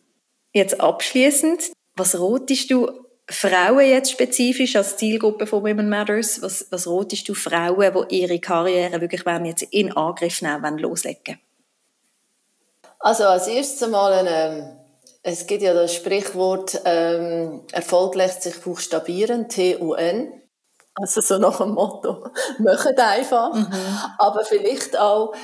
Jetzt 0.52 0.80
abschließend, 0.80 1.72
was 1.94 2.18
rotest 2.18 2.70
du 2.70 2.90
Frauen 3.28 3.80
jetzt 3.80 4.12
spezifisch 4.12 4.76
als 4.76 4.96
Zielgruppe 4.96 5.46
von 5.46 5.62
Women 5.62 5.88
Matters? 5.88 6.40
Was, 6.42 6.66
was 6.70 6.86
rotest 6.86 7.28
du 7.28 7.34
Frauen, 7.34 8.06
die 8.08 8.20
ihre 8.20 8.38
Karriere 8.38 9.00
wirklich 9.00 9.24
jetzt 9.44 9.62
in 9.62 9.92
Angriff 9.92 10.42
nehmen 10.42 10.62
wollen, 10.62 10.78
loslegen? 10.78 11.38
Also 12.98 13.24
als 13.24 13.46
erstes 13.46 13.82
einmal, 13.82 14.26
ähm, 14.28 14.76
es 15.28 15.48
gibt 15.48 15.62
ja 15.62 15.74
das 15.74 15.92
Sprichwort, 15.92 16.80
ähm, 16.84 17.64
Erfolg 17.72 18.14
lässt 18.14 18.42
sich 18.42 18.60
buchstabieren, 18.60 19.48
T-U-N. 19.48 20.40
Also 20.94 21.20
so 21.20 21.38
nach 21.38 21.58
dem 21.58 21.72
Motto, 21.72 22.28
machen 22.60 22.96
einfach. 22.96 23.52
Mhm. 23.52 23.98
Aber 24.18 24.44
vielleicht 24.44 24.96
auch, 24.96 25.34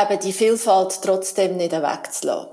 eben 0.00 0.20
die 0.20 0.32
Vielfalt 0.32 1.02
trotzdem 1.02 1.56
nicht 1.56 1.72
wegzulassen. 1.72 2.50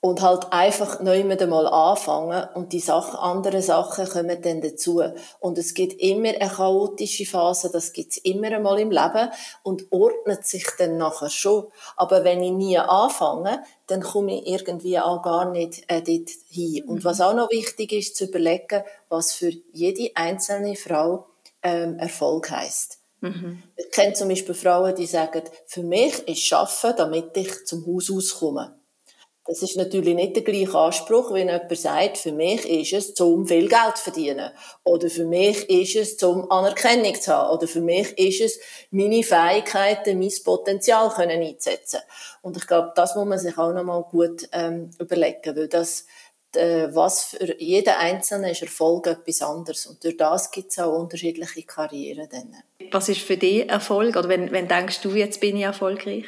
Und 0.00 0.22
halt 0.22 0.52
einfach 0.52 1.00
neu 1.00 1.24
mit 1.24 1.42
einmal 1.42 1.66
anfangen 1.66 2.46
und 2.54 2.72
die 2.72 2.78
Sachen, 2.78 3.16
andere 3.16 3.62
Sachen 3.62 4.08
kommen 4.08 4.40
dann 4.40 4.60
dazu. 4.60 5.02
Und 5.40 5.58
es 5.58 5.74
gibt 5.74 6.00
immer 6.00 6.28
eine 6.28 6.50
chaotische 6.50 7.26
Phase, 7.26 7.68
das 7.72 7.92
gibt's 7.92 8.16
immer 8.18 8.46
einmal 8.46 8.78
im 8.78 8.92
Leben 8.92 9.28
und 9.64 9.86
ordnet 9.90 10.46
sich 10.46 10.66
dann 10.78 10.98
nachher 10.98 11.30
schon. 11.30 11.66
Aber 11.96 12.22
wenn 12.22 12.42
ich 12.44 12.52
nie 12.52 12.78
anfange, 12.78 13.64
dann 13.88 14.02
komme 14.02 14.38
ich 14.38 14.46
irgendwie 14.46 15.00
auch 15.00 15.22
gar 15.22 15.50
nicht 15.50 15.82
äh, 15.88 16.00
dort 16.00 16.30
hin. 16.48 16.84
Und 16.84 17.04
was 17.04 17.20
auch 17.20 17.34
noch 17.34 17.50
wichtig 17.50 17.92
ist, 17.92 18.16
zu 18.16 18.26
überlegen, 18.26 18.84
was 19.08 19.32
für 19.32 19.50
jede 19.72 20.12
einzelne 20.14 20.76
Frau 20.76 21.26
ähm, 21.62 21.98
Erfolg 21.98 22.50
heißt. 22.50 22.98
Mhm. 23.20 23.62
Ich 23.76 23.90
kenne 23.90 24.12
zum 24.12 24.28
Beispiel 24.28 24.54
Frauen, 24.54 24.94
die 24.94 25.06
sagen, 25.06 25.42
für 25.66 25.82
mich 25.82 26.26
ist 26.28 26.52
Arbeiten, 26.52 26.96
damit 26.96 27.36
ich 27.36 27.66
zum 27.66 27.84
Haus 27.86 28.10
auskomme. 28.10 28.77
Das 29.48 29.62
ist 29.62 29.78
natürlich 29.78 30.14
nicht 30.14 30.36
der 30.36 30.42
gleiche 30.42 30.76
Anspruch, 30.76 31.32
wenn 31.32 31.48
jemand 31.48 31.74
sagt, 31.74 32.18
für 32.18 32.32
mich 32.32 32.68
ist 32.68 32.92
es, 32.92 33.20
um 33.20 33.46
viel 33.46 33.66
Geld 33.66 33.96
zu 33.96 34.04
verdienen. 34.04 34.50
Oder 34.84 35.08
für 35.08 35.24
mich 35.24 35.70
ist 35.70 35.96
es, 35.96 36.22
um 36.22 36.50
Anerkennung 36.50 37.14
zu 37.18 37.32
haben. 37.32 37.56
Oder 37.56 37.66
für 37.66 37.80
mich 37.80 38.16
ist 38.18 38.42
es, 38.42 38.60
meine 38.90 39.22
Fähigkeiten, 39.22 40.18
mein 40.18 40.32
Potenzial 40.44 41.08
können 41.08 41.42
einzusetzen. 41.42 42.00
Und 42.42 42.58
ich 42.58 42.66
glaube, 42.66 42.92
das 42.94 43.16
muss 43.16 43.24
man 43.24 43.38
sich 43.38 43.56
auch 43.56 43.72
nochmal 43.72 44.02
gut 44.02 44.46
ähm, 44.52 44.90
überlegen, 45.00 45.56
weil 45.56 45.68
das 45.68 46.04
äh, 46.54 46.88
was 46.92 47.24
für 47.24 47.58
jeden 47.58 47.94
Einzelnen 47.94 48.50
ist 48.50 48.60
Erfolg 48.60 49.06
etwas 49.06 49.40
anderes. 49.40 49.86
Und 49.86 50.04
durch 50.04 50.18
das 50.18 50.50
gibt 50.50 50.72
es 50.72 50.78
auch 50.78 50.98
unterschiedliche 50.98 51.62
Karrieren. 51.62 52.28
Dann. 52.30 52.54
Was 52.90 53.08
ist 53.08 53.22
für 53.22 53.38
dich 53.38 53.66
Erfolg? 53.66 54.14
Oder 54.16 54.28
wenn, 54.28 54.52
wenn 54.52 54.68
denkst 54.68 55.00
du, 55.00 55.10
jetzt 55.10 55.40
bin 55.40 55.56
ich 55.56 55.62
erfolgreich? 55.62 56.26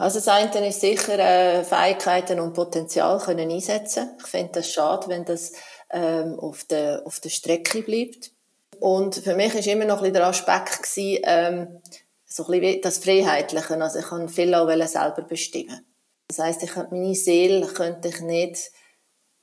Also 0.00 0.18
das 0.18 0.28
eine 0.28 0.66
ist 0.66 0.80
sicher 0.80 1.18
äh, 1.18 1.62
Fähigkeiten 1.62 2.40
und 2.40 2.54
Potenzial 2.54 3.18
können 3.18 3.50
einsetzen. 3.50 4.16
Ich 4.18 4.28
finde 4.28 4.52
das 4.54 4.72
schade, 4.72 5.08
wenn 5.08 5.26
das 5.26 5.52
ähm, 5.90 6.38
auf, 6.40 6.64
der, 6.64 7.02
auf 7.04 7.20
der 7.20 7.28
Strecke 7.28 7.82
bleibt. 7.82 8.30
Und 8.78 9.16
für 9.16 9.34
mich 9.34 9.54
ist 9.54 9.66
immer 9.66 9.84
noch 9.84 10.00
ein 10.00 10.14
der 10.14 10.26
Aspekt 10.26 10.82
gewesen, 10.82 11.20
ähm, 11.24 11.82
so 12.24 12.46
ein 12.46 12.80
das 12.80 12.96
Freiheitliche. 12.96 13.74
Also 13.74 13.98
ich 13.98 14.06
kann 14.06 14.30
viel 14.30 14.54
auch 14.54 14.70
selber 14.86 15.20
bestimmen. 15.20 15.84
Das 16.28 16.38
heißt, 16.38 16.62
ich 16.62 16.74
meine 16.76 17.14
Seele 17.14 17.66
könnte 17.66 18.08
ich 18.08 18.20
nicht 18.22 18.70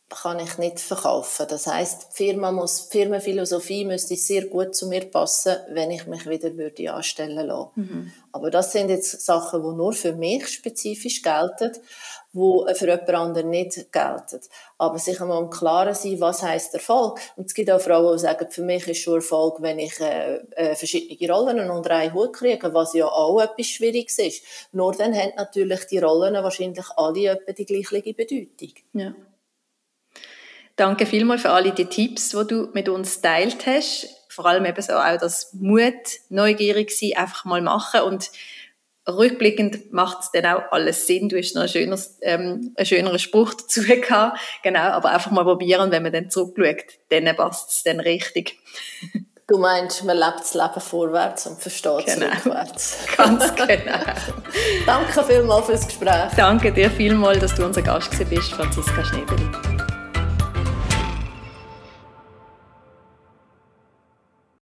kann 0.09 0.39
ich 0.39 0.57
nicht 0.57 0.79
verkaufen. 0.79 1.47
Das 1.49 1.67
heißt, 1.67 2.07
die 2.11 2.23
Firma 2.25 2.51
muss, 2.51 2.87
die 2.87 2.99
Firmenphilosophie 2.99 3.83
müsste 3.83 4.15
sehr 4.15 4.45
gut 4.45 4.73
zu 4.73 4.87
mir 4.87 5.01
passen, 5.01 5.57
wenn 5.69 5.91
ich 5.91 6.07
mich 6.07 6.27
wieder 6.27 6.55
würde 6.55 6.93
anstellen 6.93 7.45
lassen. 7.45 7.71
Mhm. 7.75 8.11
Aber 8.31 8.49
das 8.49 8.71
sind 8.71 8.89
jetzt 8.89 9.25
Sachen, 9.25 9.61
die 9.61 9.75
nur 9.75 9.91
für 9.91 10.13
mich 10.13 10.47
spezifisch 10.47 11.21
gelten, 11.21 11.73
die 12.33 12.73
für 12.75 12.85
jemand 12.85 13.09
anderen 13.09 13.49
nicht 13.49 13.91
gelten. 13.91 14.39
Aber 14.77 14.97
sich 14.97 15.19
einmal 15.19 15.43
im 15.43 15.49
Klaren 15.49 15.93
sein, 15.93 16.21
was 16.21 16.41
heisst 16.41 16.73
Erfolg? 16.73 17.19
Und 17.35 17.47
es 17.47 17.53
gibt 17.53 17.69
auch 17.69 17.81
Frauen, 17.81 18.15
die 18.15 18.21
sagen, 18.21 18.49
für 18.49 18.61
mich 18.61 18.87
ist 18.87 18.99
schon 18.99 19.15
Erfolg, 19.15 19.61
wenn 19.61 19.79
ich 19.79 19.99
äh, 19.99 20.37
äh, 20.55 20.75
verschiedene 20.75 21.33
Rollen 21.33 21.69
unter 21.69 21.91
einen 21.91 22.13
Hut 22.13 22.31
kriege, 22.31 22.73
was 22.73 22.93
ja 22.93 23.07
auch 23.07 23.41
etwas 23.41 23.65
Schwieriges 23.67 24.19
ist. 24.19 24.43
Nur 24.71 24.93
dann 24.93 25.13
haben 25.13 25.33
natürlich 25.35 25.85
die 25.87 25.99
Rollen 25.99 26.35
wahrscheinlich 26.35 26.85
alle 26.95 27.31
etwa 27.31 27.51
die 27.51 27.65
gleiche 27.65 28.13
Bedeutung. 28.13 28.73
Ja. 28.93 29.13
Danke 30.77 31.07
vielmals 31.07 31.41
für 31.41 31.49
alle 31.49 31.71
die 31.71 31.85
Tipps, 31.85 32.29
die 32.29 32.47
du 32.47 32.69
mit 32.73 32.87
uns 32.87 33.19
teilt 33.19 33.65
hast. 33.65 34.07
Vor 34.29 34.45
allem 34.45 34.63
eben 34.65 34.81
so 34.81 34.93
auch 34.93 35.17
das 35.17 35.51
Mut, 35.53 35.93
neugierig 36.29 36.91
sein, 36.91 37.13
einfach 37.15 37.45
mal 37.45 37.61
machen 37.61 38.01
und 38.01 38.29
rückblickend 39.07 39.91
macht 39.91 40.19
es 40.21 40.31
dann 40.31 40.45
auch 40.45 40.71
alles 40.71 41.07
Sinn. 41.07 41.29
Du 41.29 41.37
hast 41.37 41.55
noch 41.55 41.63
ein 41.63 41.69
schöneres, 41.69 42.17
ähm, 42.21 42.73
einen 42.75 42.85
schöneren 42.85 43.17
Spruch 43.17 43.55
dazu 43.55 43.81
gehabt. 43.87 44.39
Genau, 44.61 44.79
aber 44.79 45.11
einfach 45.11 45.31
mal 45.31 45.43
probieren, 45.43 45.91
wenn 45.91 46.03
man 46.03 46.11
dann 46.11 46.29
zurückschaut, 46.29 46.85
dann 47.09 47.35
passt 47.35 47.71
es 47.71 47.83
dann 47.83 47.99
richtig. 47.99 48.59
Du 49.47 49.57
meinst, 49.57 50.03
man 50.03 50.17
lebt 50.17 50.41
das 50.41 50.53
Leben 50.53 50.81
vorwärts 50.81 51.47
und 51.47 51.59
versteht 51.59 52.05
es 52.05 52.15
genau. 52.15 52.27
rückwärts. 52.27 52.97
Ganz 53.17 53.55
genau. 53.55 53.99
Danke 54.85 55.23
vielmals 55.23 55.65
fürs 55.65 55.87
Gespräch. 55.87 56.33
Danke 56.35 56.71
dir 56.71 56.91
vielmals, 56.91 57.39
dass 57.39 57.55
du 57.55 57.65
unser 57.65 57.81
Gast 57.81 58.11
bist, 58.29 58.51
Franziska 58.51 59.05
Schnebeli. 59.05 59.76